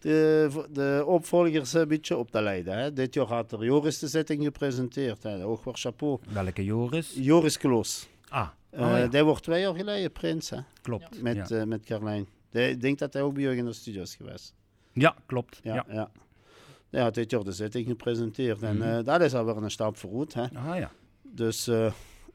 de, 0.00 0.50
de 0.72 1.02
opvolgers 1.06 1.72
een 1.72 1.88
beetje 1.88 2.16
op 2.16 2.30
te 2.30 2.42
leiden. 2.42 2.78
Hè. 2.78 2.92
Dit 2.92 3.14
jaar 3.14 3.26
had 3.26 3.52
er 3.52 3.64
Joris 3.64 3.98
de 3.98 4.08
zitting 4.08 4.42
gepresenteerd. 4.44 5.22
Hè. 5.22 5.44
Ook 5.44 5.64
weer 5.64 5.74
chapeau. 5.74 6.18
Welke 6.32 6.64
Joris? 6.64 7.12
Joris 7.14 7.58
Kloos. 7.58 8.08
Ah, 8.28 8.48
Eh 8.70 8.80
oh, 8.80 8.98
ja. 8.98 9.06
Die 9.06 9.22
wordt 9.22 9.42
twee 9.42 9.60
jaar 9.60 9.74
geleden 9.74 10.12
prins 10.12 10.50
hè, 10.50 10.58
klopt. 10.82 11.22
met, 11.22 11.48
ja. 11.48 11.56
eh, 11.56 11.64
met 11.64 11.84
Carlijn. 11.84 12.26
Ik 12.52 12.80
denk 12.80 12.98
dat 12.98 13.12
hij 13.12 13.22
ook 13.22 13.34
bij 13.34 13.42
jullie 13.42 13.58
in 13.58 13.64
de 13.64 13.72
studio 13.72 14.02
is 14.02 14.14
geweest. 14.14 14.54
ja, 14.92 15.14
klopt. 15.26 15.60
Ja, 15.62 15.74
Ja. 15.74 15.84
ja. 15.88 16.10
Hij 16.90 17.00
had 17.00 17.14
dit 17.14 17.30
jaar 17.30 17.44
de 17.44 17.52
zitting 17.52 17.86
gepresenteerd. 17.86 18.62
En 18.62 18.82
eh, 18.96 19.04
dat 19.04 19.20
is 19.20 19.34
alweer 19.34 19.56
een 19.56 19.70
stap 19.70 19.96
vooruit. 19.96 20.34
Hè. 20.34 20.42
Ah 20.42 20.76
ja. 20.78 20.90
Dus, 21.22 21.70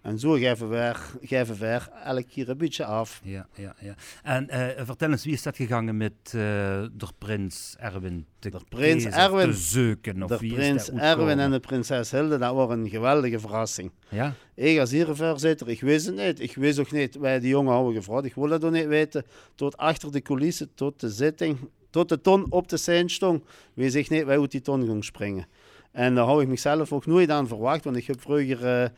en 0.03 0.19
zo 0.19 0.31
geven 0.31 0.69
we, 0.69 0.93
geven 1.21 1.59
we 1.59 1.79
elke 2.03 2.23
keer 2.23 2.49
een 2.49 2.57
beetje 2.57 2.85
af. 2.85 3.21
Ja, 3.23 3.47
ja, 3.55 3.75
ja. 3.79 3.95
En 4.23 4.49
eh, 4.49 4.85
vertel 4.85 5.09
eens, 5.11 5.23
wie 5.23 5.33
is 5.33 5.43
dat 5.43 5.55
gegangen 5.55 5.97
met 5.97 6.13
eh 6.25 6.31
de 6.31 7.07
prins 7.17 7.75
Erwin 7.79 8.25
te 8.39 8.49
De 8.49 8.59
prins 8.69 9.05
Erwin. 9.05 9.53
te? 10.01 10.23
Of 10.23 10.29
De 10.29 10.37
wie 10.37 10.53
prins 10.53 10.91
Erwin 10.91 11.39
en 11.39 11.51
de 11.51 11.59
prinses 11.59 12.11
Hilde, 12.11 12.37
dat 12.37 12.53
was 12.53 12.69
een 12.69 12.89
geweldige 12.89 13.39
verrassing. 13.39 13.91
Ja? 14.09 14.33
Ik 14.55 14.79
als 14.79 14.93
voorzitter, 15.13 15.69
ik 15.69 15.81
wist 15.81 16.05
het 16.05 16.15
niet. 16.15 16.39
Ik 16.39 16.55
wist 16.55 16.79
ook 16.79 16.91
niet, 16.91 17.15
wij 17.17 17.39
die 17.39 17.49
jongen 17.49 17.73
hadden 17.73 17.93
gevraagd, 17.93 18.25
ik 18.25 18.35
wilde 18.35 18.49
dat 18.49 18.63
ook 18.63 18.71
niet 18.71 18.87
weten. 18.87 19.25
Tot 19.55 19.77
achter 19.77 20.11
de 20.11 20.21
coulissen, 20.21 20.69
tot 20.75 20.99
de 20.99 21.09
zitting, 21.09 21.57
tot 21.89 22.09
de 22.09 22.21
ton 22.21 22.45
op 22.51 22.67
de 22.69 22.77
scène 22.77 23.09
stond, 23.09 23.43
wist 23.73 23.95
ik 23.95 24.09
niet 24.09 24.23
waar 24.23 24.39
uit 24.39 24.51
die 24.51 24.61
ton 24.61 24.85
ging 24.85 25.03
springen. 25.05 25.47
En 25.91 26.15
daar 26.15 26.25
had 26.25 26.41
ik 26.41 26.47
mezelf 26.47 26.91
ook 26.91 27.05
nooit 27.05 27.29
aan 27.29 27.47
verwacht, 27.47 27.83
want 27.83 27.95
ik 27.95 28.05
heb 28.05 28.21
vroeger 28.21 28.65
eh, 28.65 28.89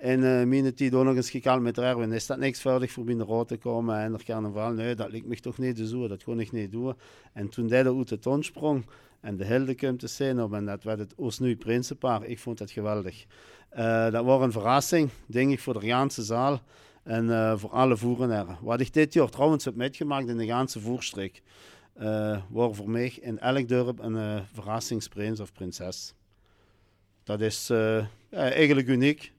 in 0.00 0.20
uh, 0.20 0.68
tijd 0.68 0.94
ook 0.94 1.04
nog 1.04 1.16
eens 1.16 1.30
gekald 1.30 1.62
met 1.62 1.78
Erwin. 1.78 2.12
Is 2.12 2.26
dat 2.26 2.38
niks 2.38 2.60
verder 2.60 2.88
voor 2.88 3.04
binnen 3.04 3.26
rood 3.26 3.48
te 3.48 3.56
komen 3.56 3.98
en 3.98 4.12
er 4.12 4.24
carnaval? 4.24 4.72
Nee, 4.72 4.94
dat 4.94 5.10
lijkt 5.10 5.26
me 5.26 5.40
toch 5.40 5.58
niet 5.58 5.78
zo. 5.78 6.08
Dat 6.08 6.24
kon 6.24 6.40
ik 6.40 6.52
niet 6.52 6.72
doen. 6.72 6.94
En 7.32 7.48
toen 7.48 7.70
hij 7.70 7.86
uit 7.86 8.08
de 8.08 8.18
ton 8.18 8.42
sprong 8.42 8.84
en 9.20 9.36
de 9.36 9.44
helden 9.44 9.76
kwam 9.76 9.98
te 9.98 10.06
zien 10.06 10.42
op 10.42 10.52
en 10.52 10.64
dat 10.64 10.82
werd 10.82 10.98
het 10.98 11.12
Oostnui 11.16 11.56
Prinsenpaar. 11.56 12.24
Ik 12.24 12.38
vond 12.38 12.58
dat 12.58 12.70
geweldig. 12.70 13.24
Uh, 13.76 14.10
dat 14.10 14.24
was 14.24 14.42
een 14.42 14.52
verrassing, 14.52 15.10
denk 15.26 15.50
ik, 15.50 15.60
voor 15.60 15.80
de 15.80 15.86
ganse 15.86 16.22
zaal 16.22 16.62
en 17.02 17.24
uh, 17.24 17.56
voor 17.56 17.70
alle 17.70 17.96
voerenaren. 17.96 18.58
Wat 18.60 18.80
ik 18.80 18.92
dit 18.92 19.12
jaar 19.12 19.28
trouwens 19.28 19.64
heb 19.64 19.74
metgemaakt 19.74 20.28
in 20.28 20.36
de 20.36 20.46
ganse 20.46 20.80
voerstreek, 20.80 21.42
was 22.48 22.76
voor 22.76 22.90
mij 22.90 23.18
in 23.20 23.38
elk 23.38 23.68
dorp 23.68 23.98
een 23.98 24.44
verrassingsprins 24.52 25.40
of 25.40 25.52
prinses. 25.52 26.14
Dat 27.24 27.40
is 27.40 27.70
eigenlijk 28.30 28.88
uniek 28.88 29.32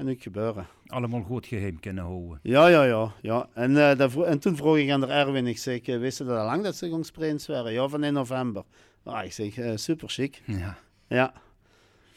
en 0.00 0.06
uniek 0.06 0.22
gebeuren. 0.22 0.66
Allemaal 0.86 1.22
goed 1.22 1.46
geheim 1.46 1.80
kunnen 1.80 2.04
houden. 2.04 2.38
Ja, 2.42 2.66
ja, 2.66 2.84
ja. 2.84 3.12
ja. 3.22 3.48
En, 3.54 3.74
dat, 3.96 4.14
en 4.16 4.38
toen 4.38 4.56
vroeg 4.56 4.76
ik 4.76 4.90
aan 4.90 5.00
de 5.00 5.06
Erwin, 5.06 5.46
ik 5.46 5.58
zeg, 5.58 5.86
wist 5.86 6.18
je 6.18 6.24
dat 6.24 6.38
al 6.38 6.44
lang 6.44 6.62
dat 6.62 6.76
ze 6.76 6.90
ons 6.92 7.10
prins 7.10 7.46
waren? 7.46 7.72
Ja, 7.72 7.88
van 7.88 8.04
in 8.04 8.12
november. 8.12 8.64
Ah, 9.04 9.24
ik 9.24 9.32
zeg, 9.32 9.78
super 9.78 10.08
chic. 10.08 10.42
Ja. 10.46 10.78
Ja. 11.08 11.32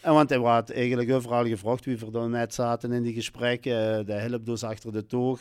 En 0.02 0.14
want 0.14 0.30
hij 0.30 0.40
had 0.40 0.70
eigenlijk 0.70 1.12
overal 1.12 1.46
gevraagd 1.46 1.86
wie 1.86 1.98
we 1.98 2.12
dan 2.12 2.30
net 2.30 2.54
zaten 2.54 2.92
in 2.92 3.04
die 3.04 3.14
gesprekken. 3.14 4.06
De 4.06 4.14
hulp 4.14 4.46
dus 4.46 4.64
achter 4.64 4.92
de 4.92 5.06
toog. 5.06 5.40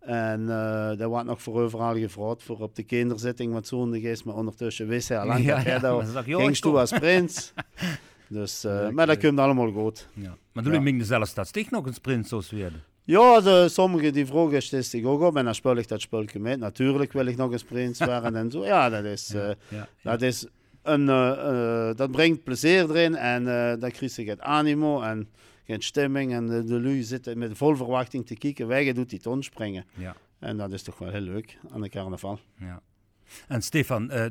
En 0.00 0.40
uh, 0.40 0.88
dat 0.88 1.08
wordt 1.08 1.26
nog 1.26 1.42
voor 1.42 1.60
overal 1.60 1.94
gevraagd 1.96 2.42
voor 2.42 2.60
op 2.60 2.76
de 2.76 2.82
kinderzitting 2.82 3.52
wat 3.52 3.66
zondig 3.66 4.02
is. 4.02 4.22
Maar 4.22 4.34
ondertussen 4.34 4.86
wist 4.86 5.08
hij 5.08 5.18
al 5.18 5.26
lang 5.26 5.44
ja, 5.44 5.54
dat 5.54 5.64
hij 5.64 5.72
ja, 5.72 6.12
daar 6.12 6.22
ging 6.24 6.56
toe 6.56 6.78
als 6.78 6.90
prins. 6.92 7.52
dus, 8.28 8.64
uh, 8.64 8.88
maar 8.88 9.06
dat 9.06 9.18
komt 9.18 9.38
allemaal 9.38 9.72
goed. 9.72 10.08
Ja. 10.14 10.36
Maar 10.52 10.62
toen 10.64 10.72
ja. 10.72 10.80
ming 10.80 10.98
dezelfde 10.98 11.28
stadstig 11.28 11.70
nog 11.70 11.86
eens 11.86 11.98
prins 11.98 12.28
zoals 12.28 12.50
werden. 12.50 12.82
Ja, 13.04 13.40
de, 13.40 13.68
sommigen 13.68 14.12
die 14.12 14.26
vroegen 14.26 14.62
steeds 14.62 14.94
ik 14.94 15.06
ook 15.06 15.20
op 15.20 15.36
en 15.36 15.44
dan 15.44 15.54
speel 15.54 15.76
ik 15.76 15.88
dat 15.88 16.00
spulje 16.00 16.38
mee. 16.38 16.56
Natuurlijk 16.56 17.12
wil 17.12 17.26
ik 17.26 17.36
nog 17.36 17.52
eens 17.52 17.64
prins 17.64 17.98
worden 18.04 18.36
en 18.36 18.50
zo. 18.50 18.64
Ja, 18.64 18.88
dat 18.88 19.04
is, 19.04 19.34
uh, 19.34 19.50
dat 20.02 20.22
is 20.22 20.46
een, 20.82 21.08
uh, 21.08 21.90
dat 21.94 22.10
brengt 22.10 22.44
plezier 22.44 22.90
erin 22.90 23.16
en 23.16 23.44
dan 23.80 23.90
krijg 23.90 24.16
je 24.16 24.30
het 24.30 24.40
animo 24.40 25.00
en 25.00 25.28
geen 25.64 25.82
stemming. 25.82 26.32
En 26.32 26.46
de, 26.46 26.64
de 26.64 26.80
lui 26.80 27.02
zitten 27.02 27.38
met 27.38 27.56
vol 27.56 27.76
verwachting 27.76 28.26
te 28.26 28.34
kijken. 28.34 28.66
Wij 28.66 28.92
doet 28.92 29.10
die 29.10 29.20
ton 29.20 29.42
springen. 29.42 29.84
Ja. 29.94 30.16
En 30.38 30.56
dat 30.56 30.72
is 30.72 30.82
toch 30.82 30.98
wel 30.98 31.10
heel 31.10 31.20
leuk 31.20 31.58
aan 31.72 31.80
de 31.80 31.88
carnaval. 31.88 32.38
Ja. 32.58 32.82
En 33.48 33.62
Stefan, 33.62 34.10
uh, 34.12 34.24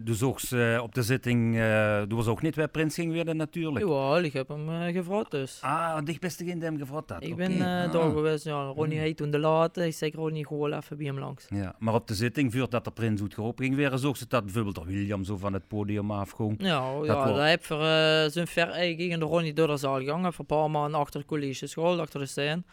uh, 0.54 0.82
op 0.82 0.96
de 0.96 1.04
zitting, 1.04 1.56
uh, 1.56 2.04
was 2.08 2.28
ook 2.28 2.42
niet 2.42 2.56
waar 2.56 2.68
Prins 2.68 2.96
ging 2.96 3.14
werden 3.14 3.38
natuurlijk. 3.38 3.88
Ja, 3.88 4.18
ik 4.18 4.34
heb 4.34 4.48
hem 4.48 4.94
gevraagd 4.94 5.32
dus. 5.32 5.60
Ah, 5.62 6.06
dich 6.06 6.20
best 6.20 6.38
degene 6.38 6.56
die 6.56 6.64
hem 6.64 6.78
gevraagd 6.78 7.10
had. 7.10 7.24
Ik 7.24 7.34
okay. 7.34 7.48
ben 7.48 7.62
ah. 7.62 7.92
daar 7.92 8.12
geweest, 8.12 8.44
ja. 8.44 8.64
Ronnie 8.64 9.00
heet 9.00 9.18
toen 9.18 9.32
de 9.32 9.40
late, 9.40 9.86
ik 9.86 9.94
zeg 9.94 10.14
Ronnie 10.14 10.48
gewoon 10.48 10.74
even 10.74 10.98
bij 10.98 11.06
hem 11.06 11.20
langs. 11.20 11.46
Ja, 11.50 11.76
maar 11.80 11.94
op 11.94 12.08
de 12.08 12.16
zitting, 12.16 12.52
vuurt 12.52 12.72
dat 12.72 12.84
de 12.84 12.92
Prins 12.92 13.22
goed 13.22 13.34
geholpen 13.34 13.66
ging 13.66 13.76
werden, 13.78 14.00
zocht 14.00 14.20
ze 14.20 14.26
dat 14.28 14.44
bijvoorbeeld 14.44 14.86
William 14.86 15.24
zo 15.24 15.38
van 15.38 15.54
het 15.54 15.68
podium 15.68 16.12
afging. 16.12 16.56
Ja, 16.58 16.94
dat 16.94 17.06
ja, 17.06 17.26
dat 17.26 17.48
heb 17.48 17.66
voor 17.66 17.84
zijn 18.32 18.48
ver 18.48 18.70
eigen 18.70 19.22
Ronnie 19.22 19.54
door 19.54 19.68
de 19.68 19.78
zaal 19.78 19.98
gegaan, 20.00 20.22
voor 20.22 20.46
een 20.50 20.58
paar 20.58 20.72
maanden 20.72 21.00
achter 21.00 21.20
de 21.20 21.26
college 21.26 21.68
school, 21.68 22.00
achter 22.00 22.20
de 22.20 22.26
scène 22.26 22.64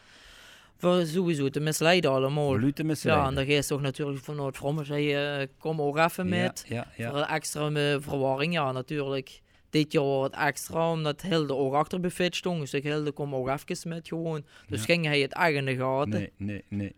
voor 0.81 1.07
sowieso 1.07 1.49
te 1.49 1.61
misleiden 1.61 2.11
allemaal. 2.11 2.73
Te 2.73 2.85
misleiden. 2.85 3.25
Ja, 3.25 3.29
en 3.29 3.35
dan 3.35 3.47
ga 3.47 3.53
je 3.53 3.65
toch 3.65 3.81
natuurlijk 3.81 4.19
vanuit 4.19 4.57
Vrommel, 4.57 4.85
zei 4.85 5.41
uh, 5.41 5.47
kom 5.59 5.81
ook 5.81 5.99
even 5.99 6.29
met. 6.29 6.65
Ja, 6.69 6.87
ja, 6.97 7.29
extra 7.29 7.71
verwarring, 8.01 8.53
ja 8.53 8.73
natuurlijk. 8.73 9.41
Dit 9.71 9.93
jaar 9.93 10.03
wordt 10.03 10.35
het 10.35 10.45
extra, 10.45 10.91
omdat 10.91 11.23
Hilde 11.23 11.55
ook 11.55 11.75
achter 11.75 12.01
buffet 12.01 12.37
stond. 12.37 12.61
Dus 12.61 12.75
ik 12.75 12.83
Hilde 12.83 13.13
kom 13.13 13.35
ook 13.35 13.49
even 13.49 13.89
met 13.89 14.09
gewoon. 14.09 14.45
Dus 14.69 14.85
ging 14.85 15.05
hij 15.05 15.21
het 15.21 15.33
eigen 15.33 15.77
gaten. 15.77 16.11
Nee, 16.11 16.33
nee, 16.37 16.65
nee. 16.69 16.95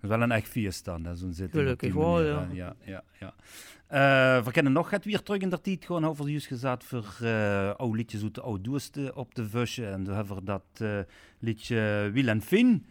Dat 0.00 0.10
is 0.12 0.18
wel 0.18 0.20
een 0.20 0.32
echt 0.32 0.48
feest 0.48 0.84
dan, 0.84 1.16
zo'n 1.16 1.32
zitting. 1.32 1.62
Gelukkig 1.62 1.94
wel, 1.94 2.22
ja. 2.22 2.48
ja, 2.52 2.76
ja, 2.84 3.02
ja. 3.20 3.34
Eh, 3.86 4.44
we 4.44 4.50
kennen 4.50 4.72
nog 4.72 4.90
het 4.90 5.04
weer 5.04 5.22
terug 5.22 5.40
in 5.40 5.50
de 5.50 5.60
tijd 5.60 5.84
gewoon 5.84 6.06
over 6.06 6.28
juist 6.28 6.46
gezet 6.46 6.84
voor 6.84 7.16
uh, 7.22 7.74
oude 7.74 7.96
liedjes 7.96 8.22
uit 8.22 8.34
de 8.34 8.40
oude 8.40 8.80
op 9.14 9.34
de 9.34 9.48
vusje. 9.48 9.86
En 9.86 10.04
dan 10.04 10.14
hebben 10.14 10.34
we 10.36 10.44
dat 10.44 10.62
uh, 10.82 10.98
liedje 11.38 12.10
Wil 12.12 12.26
en 12.26 12.42
Fin. 12.42 12.86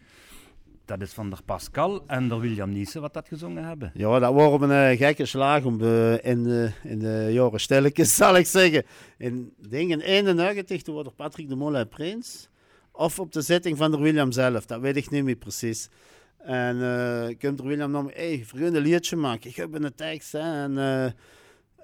Dat 0.84 1.00
is 1.00 1.12
van 1.12 1.30
de 1.30 1.36
Pascal 1.44 2.04
en 2.06 2.28
de 2.28 2.38
William 2.38 2.70
Niesen 2.70 3.00
wat 3.00 3.14
dat 3.14 3.28
gezongen 3.28 3.64
hebben. 3.64 3.90
Ja, 3.94 4.18
dat 4.18 4.34
op 4.34 4.60
een 4.60 4.90
uh, 4.90 4.98
gekke 4.98 5.26
slag 5.26 5.64
om 5.64 5.78
de, 5.78 6.20
in, 6.22 6.42
de, 6.42 6.70
in 6.82 6.98
de 6.98 7.28
jaren 7.30 7.60
stilletjes, 7.60 8.14
zal 8.24 8.36
ik 8.36 8.46
zeggen. 8.46 8.84
In 9.18 9.52
dingen 9.68 10.00
91, 10.00 10.82
toen 10.82 10.98
er 10.98 11.12
Patrick 11.12 11.48
de 11.48 11.56
Molle 11.56 11.86
Prins. 11.86 12.48
Of 12.92 13.18
op 13.18 13.32
de 13.32 13.40
zitting 13.40 13.76
van 13.76 13.90
de 13.90 13.98
William 13.98 14.32
zelf, 14.32 14.66
dat 14.66 14.80
weet 14.80 14.96
ik 14.96 15.10
niet 15.10 15.24
meer 15.24 15.36
precies. 15.36 15.88
En 16.38 16.76
uh, 16.76 17.26
komt 17.38 17.58
er 17.58 17.66
William 17.66 17.90
naar 17.90 18.04
me, 18.04 18.10
hey, 18.14 18.42
vergun 18.46 18.74
een 18.74 18.82
liedje 18.82 19.16
maken. 19.16 19.50
Ik 19.50 19.56
heb 19.56 19.74
een 19.74 19.94
tekst, 19.94 20.32
hè. 20.32 20.62
En, 20.62 20.72
uh, 20.72 21.06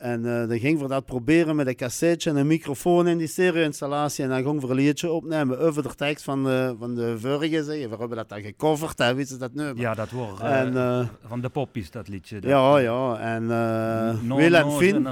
en 0.01 0.25
uh, 0.25 0.49
dan 0.49 0.59
ging 0.59 0.81
we 0.81 0.89
dat 0.89 1.05
proberen 1.05 1.57
met 1.57 1.67
een 1.67 1.77
cassetje 1.77 2.31
en 2.31 2.37
een 2.37 2.47
microfoon 2.47 3.09
in 3.09 3.19
die 3.19 3.27
stereo-installatie. 3.27 4.25
En 4.25 4.31
dan 4.31 4.43
gingen 4.43 4.61
we 4.61 4.69
een 4.69 4.75
liedje 4.75 5.11
opnemen 5.11 5.59
over 5.59 5.83
de 5.83 5.95
tekst 5.95 6.25
van 6.25 6.45
de, 6.45 6.75
van 6.79 6.95
de 6.95 7.19
vorige. 7.19 7.65
Zeg. 7.65 7.89
We 7.89 7.97
hebben 7.99 8.17
dat 8.17 8.29
dan 8.29 8.41
gecoverd, 8.41 8.99
hè. 8.99 9.15
dat 9.39 9.55
nu? 9.55 9.73
Ja, 9.75 9.95
dat 9.95 10.11
wordt 10.11 10.41
En, 10.41 10.77
eh, 10.77 11.09
van 11.27 11.41
de 11.41 11.49
poppies, 11.49 11.91
dat 11.91 12.09
liedje. 12.09 12.41
Dat, 12.41 12.51
Ja, 12.51 12.79
ja. 12.79 13.19
En 13.19 13.43
uh, 13.43 14.23
No, 14.23 14.37
Wil 14.37 14.55
en 14.55 14.73
Fien, 14.73 15.03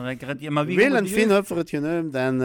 maar 0.53 0.67
wie 0.67 0.77
Wil 0.77 0.95
en 0.95 1.07
Fien 1.07 1.23
doen? 1.23 1.31
hebben 1.31 1.53
we 1.53 1.59
het 1.59 1.71
genoemd. 1.71 2.15
En 2.15 2.41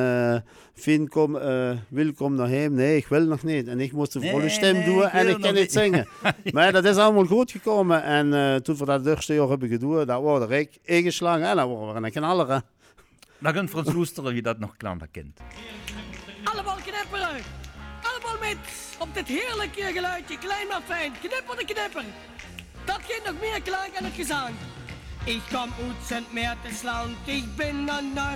Fien 0.74 1.08
kom, 1.08 1.36
eh, 1.36 1.72
Wil 1.88 2.14
kom 2.14 2.36
naar 2.36 2.50
hem. 2.50 2.74
Nee, 2.74 2.98
ik 2.98 3.08
wil 3.08 3.26
nog 3.26 3.44
niet. 3.44 3.68
En 3.68 3.80
ik 3.80 3.92
moest 3.92 4.14
de 4.14 4.20
Nee, 4.20 4.32
volle 4.32 4.50
stem 4.50 4.74
nee, 4.74 4.86
doen 4.86 5.04
ik 5.04 5.12
en 5.12 5.28
ik 5.28 5.42
kan 5.42 5.54
niet 5.54 5.72
zingen. 5.72 6.08
maar 6.54 6.72
dat 6.72 6.86
is 6.86 6.96
allemaal 6.96 7.26
goed 7.26 7.52
gekomen. 7.52 8.04
En 8.04 8.34
eh, 8.34 8.56
toen 8.56 8.76
we 8.76 8.86
dat 8.86 9.06
eerste 9.06 9.34
jaar 9.34 9.48
hebben 9.48 9.70
gedaan, 9.70 10.06
dat 10.06 10.42
er 10.42 10.52
ik 10.52 10.78
ingeslagen. 10.84 11.46
En 11.46 11.56
dat 11.56 11.70
waren 11.70 12.02
we 12.02 12.06
een 12.06 12.12
knaller. 12.12 12.62
Dan 13.40 13.54
kunt 13.54 13.70
Frans 13.70 13.94
Loesteren 13.94 14.34
wie 14.34 14.42
dat 14.42 14.60
nog 14.60 14.78
kleiner 14.78 15.08
kent. 15.12 15.40
Allemaal 16.44 16.76
knipperen. 16.76 17.42
Allemaal 18.02 18.38
met 18.40 18.58
op 19.00 19.14
dit 19.14 19.28
heerlijke 19.28 19.92
geluidje. 19.94 20.38
Klein 20.38 20.68
maar 20.68 20.82
fijn. 20.86 21.12
Knipper 21.22 21.58
de 21.58 21.66
knipper. 21.74 22.04
Dat 22.86 23.00
geeft 23.08 23.26
nog 23.26 23.40
meer 23.40 23.62
klank 23.62 23.98
aan 23.98 24.04
het 24.04 24.14
gezang. 24.14 24.56
Ik 25.26 25.42
kom 25.52 25.70
uit 25.86 26.06
Sint 26.06 26.34
Maartensland. 26.34 27.16
Ik 27.26 27.46
ben 27.56 27.76
een 27.76 28.12
uh, 28.16 28.32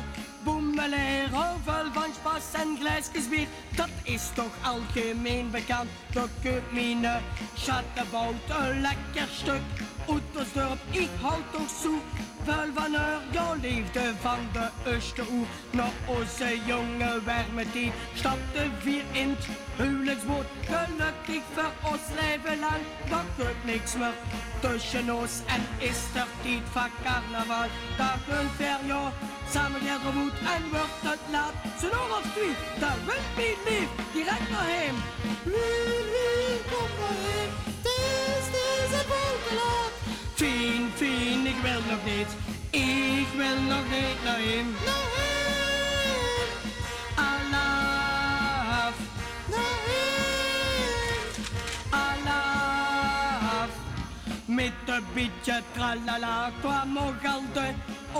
boemelaar. 0.48 1.30
Vol 1.66 1.88
van 1.94 2.12
spas 2.20 2.48
en 2.62 2.78
glaasjes 2.80 3.28
bier. 3.30 3.48
Dat 3.76 3.94
is 4.04 4.24
toch 4.34 4.56
algemeen 4.64 5.52
bekend. 5.52 5.90
Dat 6.14 6.30
keupt 6.42 6.74
mijn 6.74 7.04
uh, 7.04 7.16
schattenbout 7.54 8.36
een 8.50 8.82
lekker 8.82 9.30
stuk. 9.42 9.66
Oetersdorp, 10.10 10.80
ik 10.92 11.10
houd 11.22 11.48
toch 11.52 11.74
zo. 11.84 11.92
Vuil 12.44 12.72
van 12.74 12.94
haar, 12.94 13.22
jouw 13.32 13.56
liefde 13.62 14.14
van 14.22 14.40
de 14.54 14.68
Oosteroe. 14.90 15.46
Naar 15.72 15.96
onze 16.06 16.60
jonge 16.66 17.22
warme 17.26 17.72
tijd 17.72 17.92
stapte 18.14 18.64
vier 18.80 19.04
in 19.12 19.30
het 19.30 19.48
huwelijksboot. 19.76 20.46
Gelukkig 20.70 21.44
voor 21.54 21.92
ons 21.92 22.06
leven 22.22 22.60
lang, 22.60 22.82
dan 23.10 23.26
gebeurt 23.36 23.66
niks 23.66 23.96
meer 23.96 24.18
tussen 24.60 25.16
ons. 25.16 25.34
En 25.56 25.62
is 25.78 26.02
er 26.14 26.28
tijd 26.44 26.66
van 26.72 26.90
carnaval, 27.04 27.70
dat 27.98 28.38
een 28.38 28.50
ver 28.58 28.80
jaar 28.86 29.12
samen 29.52 29.82
moet 30.14 30.37
en 30.56 30.64
wordt 30.70 31.02
het 31.10 31.20
laat. 31.32 31.54
Zo'n 31.82 31.90
uur 31.90 32.12
of 32.20 32.26
twee, 32.34 32.56
dan 32.80 32.98
wil 33.06 33.24
mijn 33.36 33.58
lief 33.66 33.90
direct 34.14 34.50
naar 34.50 34.70
hem. 34.76 34.96
Kom 36.72 36.90
naar 37.00 37.18
hem, 37.28 37.50
het 37.66 37.86
is 37.86 38.46
deze 38.58 39.02
volgelaat. 39.12 39.94
Fien, 40.36 40.92
fien, 40.96 41.46
ik 41.46 41.60
wil 41.62 41.82
nog 41.90 42.04
niet. 42.06 42.32
Ik 42.70 43.28
wil 43.36 43.60
nog 43.74 43.86
niet 43.90 44.24
naar 44.24 44.42
hem. 44.50 44.68
Naar 44.86 45.08
hem. 45.18 46.50
Allah. 47.16 48.94
Naar 49.54 49.80
hem. 49.88 51.32
Allah. 51.90 53.70
Met 54.46 54.74
een 54.86 55.04
beetje 55.14 55.62
tralala 55.74 56.52
kwam 56.60 56.98
ook 56.98 57.26
al 57.26 57.42
de 57.54 57.74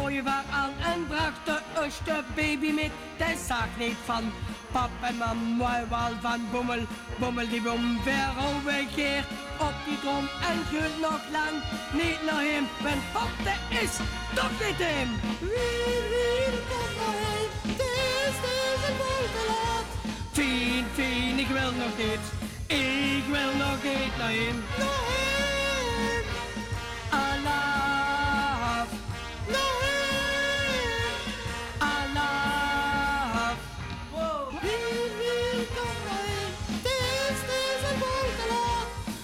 ooievaar 0.04 0.46
aan 0.52 0.74
en 0.94 1.08
bracht 1.08 1.46
de 1.46 1.60
eerste 1.82 2.24
baby 2.36 2.72
met. 2.72 2.92
Hij 3.18 3.36
zag 3.48 3.68
niet 3.78 3.98
van 4.06 4.24
pap 4.72 4.90
en 5.02 5.16
mam, 5.18 5.58
maar 5.58 5.86
wel 5.90 6.14
van 6.22 6.42
boemel. 6.52 6.82
Boemel 7.20 7.48
die 7.50 7.62
ver 8.04 8.30
overgeer 8.48 9.24
op 9.60 9.74
die 9.86 10.00
drom 10.00 10.26
en 10.50 10.58
geurt 10.70 11.00
nog 11.02 11.22
lang 11.32 11.56
niet 11.92 12.22
naar 12.30 12.44
hem. 12.52 12.66
Men 12.84 13.00
pap, 13.14 13.32
dat 13.44 13.80
is 13.82 13.94
toch 14.36 14.56
niet 14.64 14.80
hem. 14.88 15.10
Wie, 15.40 15.98
wie, 16.12 16.52
kom 16.70 16.90
naar 17.00 17.18
hem, 17.26 17.50
het 17.68 17.82
is 18.28 18.36
deze 18.46 18.90
volgelaat. 19.00 19.90
Fien, 20.32 20.86
fien, 20.94 21.40
ik 21.40 21.48
wil 21.48 21.72
nog 21.84 21.94
niet. 21.98 22.26
Ik 22.68 23.24
wil 23.36 23.52
nog 23.66 23.84
niet 23.84 24.18
naar 24.18 24.30
hem. 24.30 24.64
Naar 24.78 24.88
hem. 24.88 25.37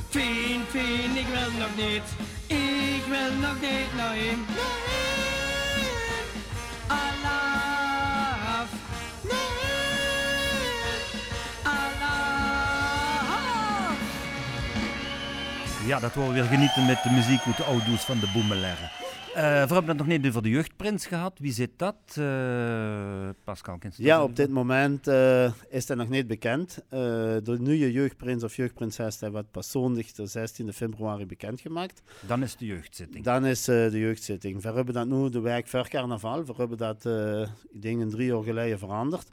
Vind, 0.09 0.69
vind, 0.69 1.17
ik 1.17 1.27
wil 1.27 1.51
nog 1.59 1.75
niet, 1.75 2.03
ik 2.47 3.03
wil 3.09 3.33
nog 3.41 3.61
niet 3.61 3.95
naar 3.95 4.15
hem. 4.15 4.45
Nee, 4.47 4.65
alaf. 6.87 8.69
Nee, 9.21 9.33
alaf. 11.63 13.03
Ja, 15.85 15.99
dat 15.99 16.13
we 16.13 16.31
weer 16.31 16.43
genieten 16.43 16.85
met 16.85 17.03
de 17.03 17.09
muziek 17.09 17.41
hoe 17.41 17.55
de 17.55 17.63
oud 17.63 18.01
van 18.05 18.19
de 18.19 18.27
Boemelaren. 18.33 18.91
Eh 19.33 19.41
we 19.41 19.73
hebben 19.73 19.87
het 19.87 19.97
nog 19.97 20.07
niet 20.07 20.27
over 20.27 20.41
de 20.43 20.49
jeugdprins 20.49 21.05
gehad. 21.05 21.39
Wie 21.39 21.51
zit 21.51 21.69
dat? 21.75 21.95
Eh, 22.15 23.29
Pascal, 23.43 23.77
kent 23.77 23.95
Ja, 23.97 24.17
dat? 24.17 24.29
op 24.29 24.35
dit 24.35 24.49
moment 24.49 25.07
eh, 25.07 25.51
is 25.69 25.85
dat 25.85 25.97
nog 25.97 26.09
niet 26.09 26.27
bekend. 26.27 26.79
De 26.89 27.57
nieuwe 27.59 27.91
jeugdprins 27.91 28.43
of 28.43 28.55
jeugdprinses 28.55 29.19
dat 29.19 29.31
wordt 29.31 29.51
pas 29.51 29.71
zondag 29.71 30.11
de 30.11 30.25
16 30.25 30.73
februari 30.73 31.25
bekendgemaakt. 31.25 32.01
Dan 32.27 32.43
is 32.43 32.55
de 32.55 32.65
jeugdzitting. 32.65 33.23
Dan 33.25 33.45
is 33.45 33.63
de 33.63 33.89
jeugdzitting. 33.91 34.61
We 34.61 34.71
hebben 34.71 34.93
dat 34.93 35.07
nu 35.07 35.29
de 35.29 35.39
week 35.39 35.67
voor 35.67 35.87
carnaval. 35.89 36.45
We 36.45 36.53
hebben 36.57 36.77
dat, 36.77 37.05
ik 37.71 37.81
denk, 37.81 38.01
een 38.01 38.09
drie 38.09 38.27
jaar 38.27 38.43
geleden 38.43 38.79
veranderd. 38.79 39.27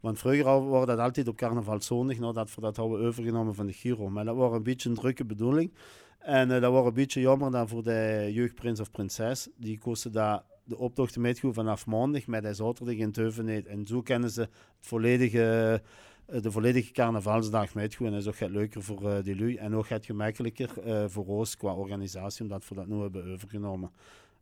Want 0.00 0.18
vroeger 0.18 0.68
was 0.68 0.86
dat 0.86 0.98
altijd 0.98 1.28
op 1.28 1.36
carnavalzondag, 1.36 2.18
nadat 2.18 2.54
we 2.54 2.60
dat 2.60 2.76
hadden 2.76 3.00
overgenomen 3.00 3.54
van 3.54 3.66
de 3.66 3.72
Giro. 3.72 4.08
Maar 4.10 4.24
dat 4.24 4.36
was 4.36 4.52
een 4.52 4.62
beetje 4.62 4.88
een 4.88 4.94
drukke 4.94 5.24
bedoeling. 5.24 5.72
En 6.20 6.50
eh, 6.50 6.60
dat 6.60 6.72
was 6.72 6.86
een 6.86 6.94
beetje 6.94 7.20
jammer 7.20 7.50
dan 7.50 7.68
voor 7.68 7.82
de 7.82 8.30
jeugdprins 8.32 8.80
of 8.80 8.90
prinses. 8.90 9.48
Die 9.56 9.78
kosten 9.78 10.12
daar 10.12 10.42
de 10.64 10.78
optochten 10.78 11.20
metgoed 11.20 11.54
vanaf 11.54 11.86
maandag 11.86 12.26
met 12.26 12.42
de 12.42 12.54
zaterdag 12.54 12.94
in 12.94 13.12
Teuvenet. 13.12 13.66
En 13.66 13.86
zo 13.86 14.02
kennen 14.02 14.30
ze 14.30 14.48
volledige, 14.80 15.82
eh, 16.26 16.42
de 16.42 16.50
volledige 16.50 16.92
carnavalsdag 16.92 17.74
metgoed. 17.74 18.06
En 18.06 18.12
dat 18.12 18.20
is 18.20 18.28
ook 18.28 18.38
het 18.38 18.50
leuker 18.50 18.82
voor 18.82 19.10
eh 19.10 19.22
die 19.22 19.38
lui. 19.38 19.56
En 19.56 19.74
ook 19.74 19.88
het 19.88 20.06
gemakkelijker 20.06 20.70
voor 21.10 21.26
ons 21.26 21.56
qua 21.56 21.74
organisatie, 21.74 22.42
omdat 22.42 22.68
we 22.68 22.74
dat 22.74 22.86
nu 22.86 23.00
hebben 23.00 23.32
overgenomen. 23.32 23.90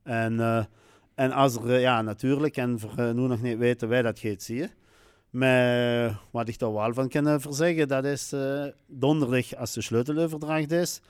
En, 0.02 0.68
en 1.14 1.32
als 1.32 1.56
er, 1.56 1.78
ja, 1.78 2.02
natuurlijk, 2.02 2.56
en 2.56 2.78
voor 2.78 3.14
nu 3.14 3.26
nog 3.26 3.42
niet 3.42 3.58
weten 3.58 3.88
wij 3.88 4.02
dat 4.02 4.18
gaat 4.18 4.42
zien. 4.42 4.70
Maar 5.30 6.20
wat 6.30 6.48
ik 6.48 6.58
daar 6.58 6.72
wel 6.72 6.92
van 6.94 7.08
kan 7.08 7.40
verzeggen, 7.40 7.88
dat 7.88 8.04
is 8.04 8.34
donderdag 8.86 9.54
als 9.54 9.72
de 9.72 9.82
sleuteloverdracht 9.82 10.70
is. 10.70 11.00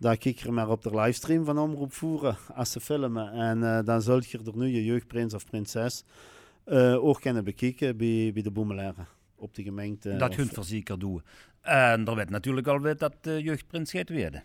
Dan 0.00 0.16
kijk 0.18 0.38
je 0.38 0.50
maar 0.50 0.68
op 0.68 0.82
de 0.82 0.90
livestream 1.00 1.44
van 1.44 1.58
Omroep 1.58 1.92
Voeren 1.92 2.36
als 2.54 2.72
ze 2.72 2.80
filmen. 2.80 3.32
En 3.32 3.62
eh, 3.64 3.84
dan 3.84 4.02
zult 4.02 4.30
je 4.30 4.38
er 4.38 4.56
nu 4.56 4.66
je 4.66 4.84
jeugdprins 4.84 5.34
of 5.34 5.44
prinses 5.46 6.04
eh, 6.64 7.04
ook 7.04 7.20
kunnen 7.20 7.44
bekijken 7.44 7.96
bij, 7.96 8.30
bij 8.34 8.42
de 8.42 8.50
Boemelaren. 8.50 9.06
Op 9.36 9.54
de 9.54 9.62
gemeente. 9.62 10.16
dat 10.16 10.34
we 10.34 10.62
zeker 10.62 10.98
doen. 10.98 11.22
En 11.60 12.06
er 12.06 12.14
werd 12.14 12.30
natuurlijk 12.30 12.66
al 12.66 12.80
dat 12.96 13.14
de 13.20 13.42
jeugdprins 13.42 13.90
gaat 13.90 14.08
worden. 14.10 14.42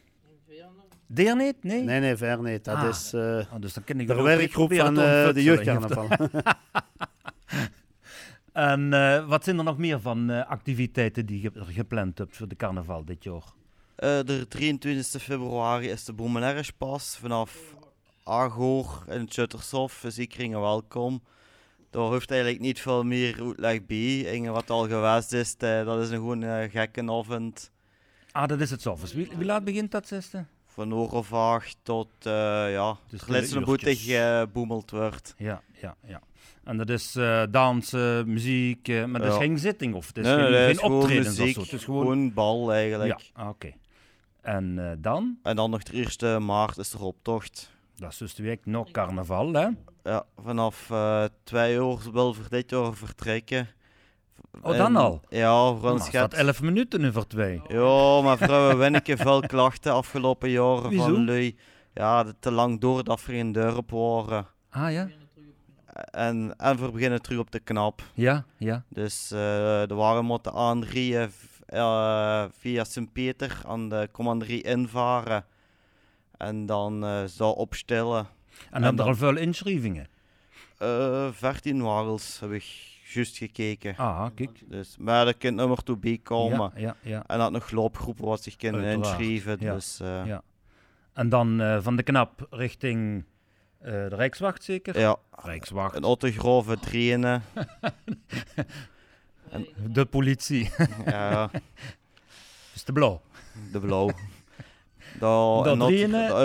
Deer 1.07 1.35
niet? 1.35 1.63
Nee? 1.63 1.83
Nee, 1.83 1.99
nee, 1.99 2.15
ver 2.15 2.41
niet. 2.41 2.63
Dat 2.63 2.75
Ah. 2.75 2.87
is 2.89 3.13
eh, 3.13 3.21
Oh, 3.21 3.59
dus 3.59 3.73
dan 3.73 3.83
ken 3.83 3.99
ik 3.99 4.07
de 4.07 4.21
werkgroep 4.21 4.73
van 4.73 4.93
de 4.93 5.43
jeugdcarnaval. 5.43 6.07
En 8.53 8.89
wat 9.27 9.43
zijn 9.43 9.57
er 9.57 9.63
nog 9.63 9.77
meer 9.77 9.99
van 10.01 10.29
activiteiten 10.47 11.25
die 11.25 11.41
je 11.41 11.51
gepland 11.55 12.17
hebt 12.17 12.35
voor 12.37 12.47
de 12.47 12.55
carnaval 12.55 13.05
dit 13.05 13.23
jaar? 13.23 13.43
Eh, 13.95 14.19
de 14.25 14.45
23 14.47 15.21
februari 15.23 15.89
is 15.89 16.03
de 16.05 16.13
Boemelerrespas 16.13 17.17
vanaf 17.19 17.75
Agoor 18.23 19.03
in 19.08 19.19
het 19.19 19.34
Schuttershof. 19.34 19.99
Dus 20.01 20.17
iedereen 20.19 20.60
welkom. 20.60 21.23
Daar 21.89 22.01
hoeft 22.03 22.31
eigenlijk 22.31 22.62
niet 22.62 22.79
veel 22.81 23.03
meer 23.03 23.41
uitleg 23.41 23.86
bij. 23.86 24.31
En 24.34 24.51
wat 24.51 24.69
al 24.69 24.88
geweest 24.88 25.34
is, 25.34 25.55
eh, 25.58 25.86
dat 25.86 26.01
is 26.01 26.10
een 26.10 26.15
gewoon 26.15 26.43
eh, 26.43 26.71
gekke 26.71 27.12
avond. 27.12 27.71
Ah, 28.31 28.47
dat 28.47 28.60
is 28.62 28.69
het. 28.71 28.84
Dus 28.84 29.13
wie, 29.13 29.29
wie 29.38 29.45
laat 29.45 29.63
begint 29.63 29.91
dat, 29.91 30.08
zesde? 30.08 30.45
Van 30.65 31.10
acht 31.31 31.77
tot 31.84 32.08
ja, 32.21 32.97
Dus 33.08 33.23
boetig 33.63 33.88
uurtjes. 33.88 34.08
eh 34.08 34.43
boemeld 34.53 34.91
wordt. 34.91 35.34
Ja, 35.38 35.62
ja, 35.81 35.95
ja. 36.08 36.21
En 36.63 36.77
dat 36.77 36.89
is 36.89 37.17
dansen, 37.51 38.34
muziek, 38.34 38.88
maar 38.88 39.21
dat 39.21 39.27
is 39.27 39.34
Ja. 39.34 39.39
geen 39.39 39.60
zitting 39.60 39.93
of 39.93 40.08
het 40.08 40.17
is 40.17 40.25
nee, 40.25 40.36
geen, 40.36 40.51
nee, 40.51 40.62
geen 40.62 40.71
is 40.71 40.79
of 41.27 41.38
muziek. 41.38 41.53
zo. 41.53 41.62
Het 41.62 41.73
is 41.73 41.84
gewoon... 41.84 42.01
gewoon... 42.01 42.34
bal 42.34 42.73
eigenlijk. 42.73 43.19
Ja, 43.19 43.41
ah, 43.43 43.49
oké. 43.49 43.73
En 44.45 44.79
eh, 44.79 44.91
dan, 44.97 45.38
En 45.43 45.55
dan 45.55 45.69
nog 45.69 45.84
de 45.84 46.27
1 46.27 46.45
maart 46.45 46.77
is 46.77 46.89
de 46.89 46.97
optocht. 46.99 47.71
dat 47.95 48.12
is 48.12 48.17
dus 48.17 48.36
de 48.36 48.43
week 48.43 48.65
nog 48.65 48.91
carnaval, 48.91 49.53
hè? 49.53 49.67
Ja, 50.03 50.23
vanaf 50.43 50.89
eh 50.91 51.23
twee 51.43 51.75
uur 51.75 51.97
wil 52.12 52.34
voor 52.34 52.49
dit 52.49 52.69
jaar 52.69 52.93
vertrekken. 52.93 53.67
Oh, 54.62 54.77
dan 54.77 54.86
En- 54.86 54.95
al? 54.95 55.21
Ja, 55.29 55.73
voor 55.73 55.93
is 55.95 55.99
dat 55.99 56.10
gaat... 56.10 56.34
11 56.34 56.62
minuten 56.62 57.05
over 57.05 57.27
twee. 57.27 57.62
Ja, 57.67 58.21
maar 58.21 58.38
vrouwen 58.38 58.77
winnen 58.84 59.01
veel 59.03 59.39
klachten 59.41 59.93
afgelopen 59.93 60.49
jaren 60.49 60.89
Wieso? 60.89 61.03
van 61.03 61.25
lui. 61.25 61.55
Ja, 61.93 62.25
te 62.39 62.51
lang 62.51 62.79
door 62.81 63.03
dat 63.03 63.19
er 63.19 63.25
geen 63.25 63.51
dorp 63.51 63.91
waren. 63.91 64.47
Ah 64.69 64.91
ja? 64.91 65.08
En, 66.12 66.53
en 66.58 66.77
we 66.77 66.91
beginnen 66.91 67.21
terug 67.21 67.39
op 67.39 67.51
de 67.51 67.60
knap. 67.60 68.01
Ja, 68.13 68.45
ja. 68.58 68.84
Dus 68.89 69.31
eh 69.31 69.38
de 69.88 69.93
waren 69.95 70.25
moeten 70.25 70.53
aanrieën 70.53 71.29
via 72.58 72.84
Sint-Peter 72.84 73.62
aan 73.65 73.89
de 73.89 74.10
commanderie 74.12 74.62
invaren. 74.62 75.45
En 76.38 76.65
dan 76.65 77.06
eh 77.06 77.23
zo 77.23 77.49
opstellen. 77.49 78.28
En 78.71 78.82
dan, 78.82 78.95
dan- 78.95 79.06
er 79.06 79.12
al 79.12 79.17
veel 79.17 79.38
inschrijvingen. 79.38 80.08
Eh 80.78 81.28
14 81.32 81.82
wagels 81.82 82.39
heb 82.39 82.51
ik 82.51 82.93
juist 83.13 83.38
gekeken. 83.38 83.95
Ah, 83.97 84.25
kijk. 84.36 84.62
Dus, 84.65 84.97
maar 84.97 85.28
er 85.28 85.67
maar 85.67 85.84
toe 85.84 85.97
bij 85.97 86.19
komen. 86.23 86.71
Ja, 86.75 86.82
ja, 86.82 86.95
ja. 87.01 87.23
En 87.28 87.38
dat 87.38 87.51
nog 87.51 87.71
loopgroepen 87.71 88.25
wat 88.25 88.43
zich 88.43 88.56
kunnen 88.56 88.86
inschrijven. 88.86 89.58
ja, 89.60 89.73
Dus, 89.73 89.99
eh, 89.99 90.25
ja. 90.25 90.41
En 91.13 91.30
dan 91.30 91.62
eh, 91.62 91.78
van 91.82 91.95
de 91.95 92.04
knap 92.04 92.47
richting 92.49 93.23
eh, 93.80 93.91
de 93.91 94.15
Rijkswacht 94.15 94.63
zeker? 94.63 94.99
ja. 94.99 95.15
Rijkswacht. 95.32 95.95
Een 95.95 96.04
autogrove 96.04 96.80
trainen. 96.80 97.43
De 99.89 100.05
politie. 100.05 100.69
ja, 101.05 101.49
is 102.73 102.83
de 102.89 102.93
blauw. 102.93 103.21
de 103.71 103.79
blauw. 103.79 104.09
Daar 105.19 105.71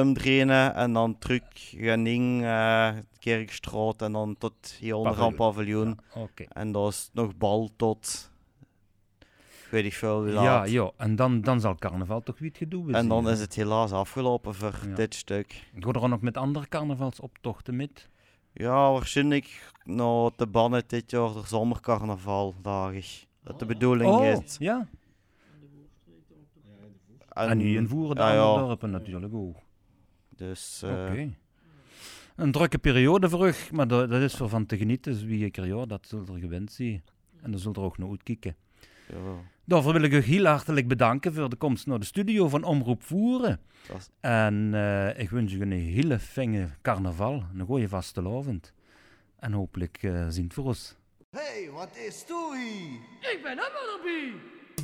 omdraaien 0.00 0.74
en 0.74 0.92
dan 0.92 1.18
terug 1.18 1.42
gaan 1.54 2.06
in 2.06 2.40
eh 2.44 2.90
Kerkstraat 3.18 4.02
en 4.02 4.12
dan 4.12 4.36
tot 4.38 4.76
hier 4.78 4.94
onder 4.94 5.20
aan 5.20 5.34
Paviljoen. 5.34 5.98
En 6.48 6.72
dat 6.72 6.92
is 6.92 7.10
nog 7.12 7.36
bal 7.36 7.70
tot, 7.76 8.30
ik 9.40 9.66
weet 9.70 9.82
niet 9.84 9.94
veel 9.94 10.16
hoe 10.22 10.28
Ja, 10.28 10.42
laat. 10.42 10.70
ja. 10.70 10.90
En 10.96 11.16
dan, 11.16 11.40
dan 11.40 11.60
zal 11.60 11.74
carnaval 11.74 12.20
toch 12.20 12.38
weer 12.38 12.48
het 12.48 12.58
gedoe 12.58 12.92
en 12.92 13.08
dan 13.08 13.22
zijn. 13.22 13.34
is 13.34 13.40
het 13.40 13.54
helaas 13.54 13.92
afgelopen 13.92 14.54
voor 14.54 14.74
Ja. 14.88 14.94
dit 14.94 15.14
stuk. 15.14 15.70
Gaat 15.78 15.96
er 15.96 16.02
ook 16.02 16.08
nog 16.08 16.20
met 16.20 16.36
andere 16.36 16.68
carnavalsoptochten 16.68 17.76
met? 17.76 18.08
Ja, 18.52 18.92
waarschijnlijk 18.92 19.72
nou 19.84 20.30
de 20.36 20.46
bannen 20.46 20.82
dit 20.86 21.10
jaar 21.10 21.32
de 21.32 21.42
zomercarnaval 21.46 22.54
dagen. 22.62 23.02
Dat 23.42 23.58
de 23.58 23.66
bedoeling 23.66 24.10
Oh, 24.10 24.24
is. 24.24 24.56
ja. 24.58 24.88
En 27.28 27.58
nu 27.58 27.76
invoeren 27.76 28.16
de 28.16 28.22
ja, 28.22 28.32
ja. 28.32 28.56
dorpen 28.58 28.90
natuurlijk 28.90 29.34
ook. 29.34 29.56
Dus 30.36 30.82
eh, 30.82 30.90
Oké. 30.90 31.34
Een 32.36 32.52
drukke 32.52 32.78
periode 32.78 33.28
voor 33.28 33.48
u, 33.48 33.52
maar 33.72 33.88
dat, 33.88 34.10
dat 34.10 34.22
is 34.22 34.34
voor 34.36 34.48
van 34.48 34.66
te 34.66 34.76
genieten. 34.76 35.12
Dus 35.12 35.22
wie 35.22 35.44
ik 35.44 35.56
er 35.56 35.66
ja, 35.66 35.86
dat 35.86 36.06
zult 36.06 36.28
er 36.28 36.38
gewend 36.38 36.72
zijn. 36.72 37.02
En 37.42 37.50
dan 37.50 37.60
zult 37.60 37.76
er 37.76 37.82
ook 37.82 37.98
naar 37.98 38.08
uitkijken. 38.08 38.56
Daarvoor 39.64 39.92
wil 39.92 40.02
ik 40.02 40.12
u 40.12 40.20
heel 40.20 40.44
hartelijk 40.44 40.88
bedanken 40.88 41.34
voor 41.34 41.48
de 41.50 41.56
komst 41.56 41.86
naar 41.86 41.98
de 41.98 42.04
studio 42.04 42.48
van 42.48 42.64
Omroep 42.64 43.02
Voeren. 43.02 43.60
is- 43.96 44.08
En 44.20 44.70
eh, 44.74 45.18
ik 45.18 45.30
wens 45.30 45.52
u 45.52 45.60
een 45.60 45.72
hele 45.72 46.18
fijne 46.18 46.68
carnaval, 46.82 47.42
een 47.58 47.66
goede 47.66 47.88
vastelavond. 47.88 48.72
En 49.38 49.52
hopelijk 49.52 49.98
eh 50.02 50.26
zien 50.28 50.44
het 50.44 50.54
voor 50.54 50.64
ons. 50.64 50.96
Hey, 51.30 51.68
wat 51.72 51.96
is 52.06 52.24
Toei? 52.24 53.00
Ik 53.20 53.40
ben 53.42 53.58
helemaal 53.58 53.96
erbij. 53.98 54.32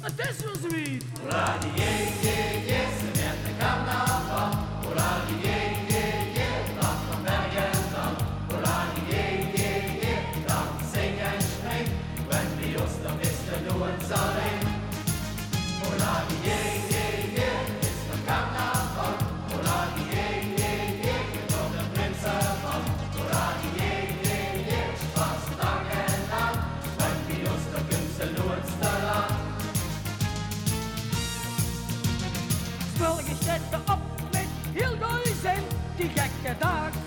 Het 0.00 0.18
is 0.28 0.44
weer 0.44 0.70
zoiets. 0.70 1.04
dark. 36.61 37.06